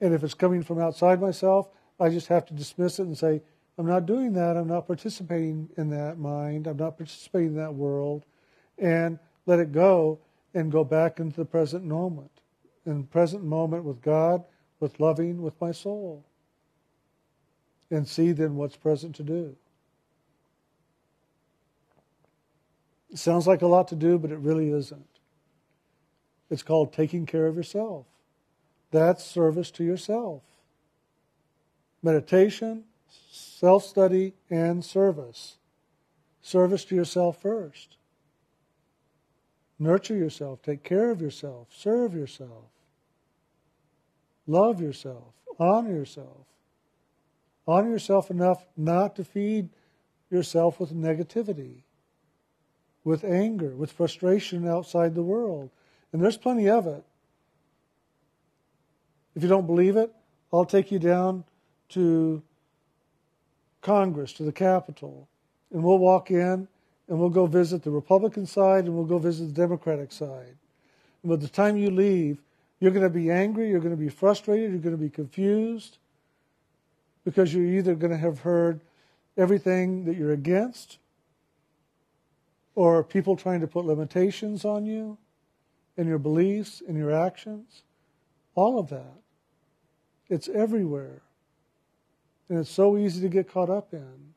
And 0.00 0.14
if 0.14 0.22
it's 0.22 0.34
coming 0.34 0.62
from 0.62 0.80
outside 0.80 1.20
myself, 1.20 1.68
I 1.98 2.10
just 2.10 2.28
have 2.28 2.44
to 2.46 2.54
dismiss 2.54 2.98
it 2.98 3.04
and 3.04 3.16
say, 3.16 3.42
I'm 3.78 3.86
not 3.86 4.06
doing 4.06 4.32
that. 4.34 4.56
I'm 4.56 4.68
not 4.68 4.86
participating 4.86 5.68
in 5.76 5.90
that 5.90 6.18
mind. 6.18 6.66
I'm 6.66 6.76
not 6.76 6.96
participating 6.96 7.48
in 7.48 7.56
that 7.56 7.74
world. 7.74 8.24
And 8.78 9.18
let 9.46 9.58
it 9.58 9.72
go 9.72 10.18
and 10.54 10.72
go 10.72 10.84
back 10.84 11.20
into 11.20 11.36
the 11.36 11.44
present 11.44 11.84
moment. 11.84 12.30
In 12.84 13.02
the 13.02 13.06
present 13.06 13.44
moment 13.44 13.84
with 13.84 14.00
God, 14.00 14.44
with 14.80 15.00
loving, 15.00 15.42
with 15.42 15.60
my 15.60 15.72
soul. 15.72 16.24
And 17.90 18.06
see 18.06 18.32
then 18.32 18.56
what's 18.56 18.76
present 18.76 19.14
to 19.16 19.22
do. 19.22 19.56
It 23.10 23.18
sounds 23.18 23.46
like 23.46 23.62
a 23.62 23.66
lot 23.66 23.88
to 23.88 23.94
do, 23.94 24.18
but 24.18 24.30
it 24.30 24.38
really 24.38 24.70
isn't. 24.70 25.06
It's 26.50 26.62
called 26.62 26.92
taking 26.92 27.26
care 27.26 27.46
of 27.46 27.56
yourself. 27.56 28.06
That's 28.90 29.24
service 29.24 29.70
to 29.72 29.84
yourself. 29.84 30.42
Meditation, 32.02 32.84
self 33.30 33.84
study, 33.84 34.34
and 34.50 34.84
service. 34.84 35.56
Service 36.42 36.84
to 36.86 36.94
yourself 36.94 37.40
first. 37.40 37.96
Nurture 39.78 40.16
yourself, 40.16 40.62
take 40.62 40.82
care 40.82 41.10
of 41.10 41.20
yourself, 41.20 41.68
serve 41.70 42.14
yourself, 42.14 42.70
love 44.46 44.80
yourself, 44.80 45.34
honor 45.58 45.92
yourself. 45.92 46.46
Honor 47.68 47.90
yourself 47.90 48.30
enough 48.30 48.64
not 48.76 49.16
to 49.16 49.24
feed 49.24 49.70
yourself 50.30 50.78
with 50.78 50.94
negativity, 50.94 51.82
with 53.02 53.24
anger, 53.24 53.74
with 53.74 53.90
frustration 53.90 54.68
outside 54.68 55.14
the 55.14 55.22
world. 55.22 55.70
And 56.12 56.22
there's 56.22 56.36
plenty 56.36 56.68
of 56.68 56.86
it. 56.86 57.04
If 59.36 59.42
you 59.42 59.48
don't 59.48 59.66
believe 59.66 59.96
it, 59.96 60.12
I'll 60.50 60.64
take 60.64 60.90
you 60.90 60.98
down 60.98 61.44
to 61.90 62.42
Congress, 63.82 64.32
to 64.32 64.42
the 64.42 64.52
Capitol, 64.52 65.28
and 65.72 65.84
we'll 65.84 65.98
walk 65.98 66.30
in 66.30 66.66
and 67.08 67.20
we'll 67.20 67.30
go 67.30 67.46
visit 67.46 67.82
the 67.82 67.90
Republican 67.90 68.46
side 68.46 68.86
and 68.86 68.94
we'll 68.94 69.04
go 69.04 69.18
visit 69.18 69.46
the 69.46 69.52
Democratic 69.52 70.10
side. 70.10 70.56
And 71.22 71.30
by 71.30 71.36
the 71.36 71.48
time 71.48 71.76
you 71.76 71.90
leave, 71.90 72.42
you're 72.80 72.90
going 72.90 73.02
to 73.02 73.10
be 73.10 73.30
angry, 73.30 73.68
you're 73.68 73.80
going 73.80 73.94
to 73.94 74.02
be 74.02 74.08
frustrated, 74.08 74.70
you're 74.70 74.80
going 74.80 74.96
to 74.96 75.02
be 75.02 75.10
confused 75.10 75.98
because 77.24 77.52
you're 77.52 77.64
either 77.64 77.94
going 77.94 78.12
to 78.12 78.18
have 78.18 78.40
heard 78.40 78.80
everything 79.36 80.04
that 80.06 80.16
you're 80.16 80.32
against 80.32 80.98
or 82.74 83.04
people 83.04 83.36
trying 83.36 83.60
to 83.60 83.66
put 83.66 83.84
limitations 83.84 84.64
on 84.64 84.86
you 84.86 85.18
and 85.96 86.08
your 86.08 86.18
beliefs 86.18 86.82
and 86.86 86.96
your 86.96 87.12
actions. 87.12 87.82
All 88.54 88.78
of 88.78 88.88
that. 88.88 89.25
It's 90.28 90.48
everywhere. 90.48 91.22
And 92.48 92.58
it's 92.58 92.70
so 92.70 92.96
easy 92.96 93.20
to 93.22 93.28
get 93.28 93.50
caught 93.50 93.70
up 93.70 93.92
in. 93.92 94.34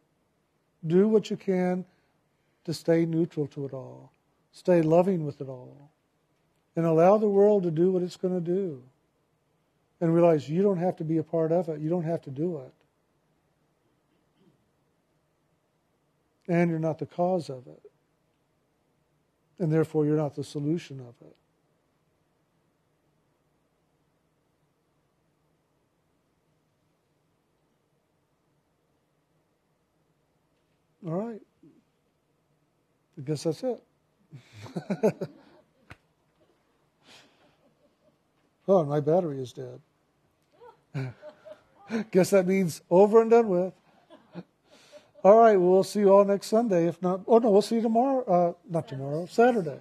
Do 0.86 1.08
what 1.08 1.30
you 1.30 1.38
can 1.38 1.86
to 2.66 2.74
stay 2.74 3.06
neutral 3.06 3.48
to 3.48 3.66
it 3.66 3.74
all, 3.74 4.12
stay 4.52 4.82
loving 4.82 5.26
with 5.26 5.42
it 5.42 5.50
all, 5.50 5.92
and 6.76 6.86
allow 6.86 7.18
the 7.18 7.28
world 7.28 7.64
to 7.64 7.72
do 7.72 7.92
what 7.92 8.04
it's 8.04 8.18
going 8.18 8.34
to 8.34 8.40
do. 8.40 8.84
And 10.02 10.14
realize 10.14 10.50
you 10.50 10.62
don't 10.62 10.78
have 10.78 10.96
to 10.98 11.04
be 11.04 11.18
a 11.18 11.24
part 11.24 11.52
of 11.52 11.68
it, 11.68 11.80
you 11.80 11.90
don't 11.90 12.04
have 12.04 12.22
to 12.22 12.30
do 12.30 12.58
it. 12.60 12.74
And 16.48 16.70
you're 16.70 16.80
not 16.80 17.00
the 17.00 17.06
cause 17.06 17.50
of 17.50 17.68
it. 17.68 17.82
And 19.60 19.72
therefore, 19.72 20.06
you're 20.06 20.16
not 20.16 20.36
the 20.36 20.44
solution 20.44 21.00
of 21.00 21.16
it. 21.28 21.36
All 31.06 31.14
right. 31.14 31.42
I 33.18 33.22
guess 33.22 33.44
that's 33.44 33.64
it. 33.64 33.84
oh, 38.68 38.84
my 38.86 39.00
battery 39.00 39.42
is 39.42 39.54
dead. 39.54 39.82
guess 42.12 42.30
that 42.32 42.48
means 42.48 42.82
over 42.90 43.22
and 43.22 43.32
done 43.32 43.48
with. 43.48 43.74
All 45.24 45.38
right, 45.38 45.58
well, 45.58 45.84
see 45.84 46.00
you 46.00 46.12
all 46.12 46.24
next 46.24 46.48
Sunday. 46.48 46.88
If 46.88 47.02
not, 47.02 47.22
oh 47.28 47.40
no, 47.40 47.52
we'll 47.52 47.62
see 47.62 47.76
you 47.76 47.82
tomorrow. 47.82 48.24
Uh, 48.24 48.54
not 48.70 48.88
tomorrow, 48.88 49.26
Saturday. 49.26 49.80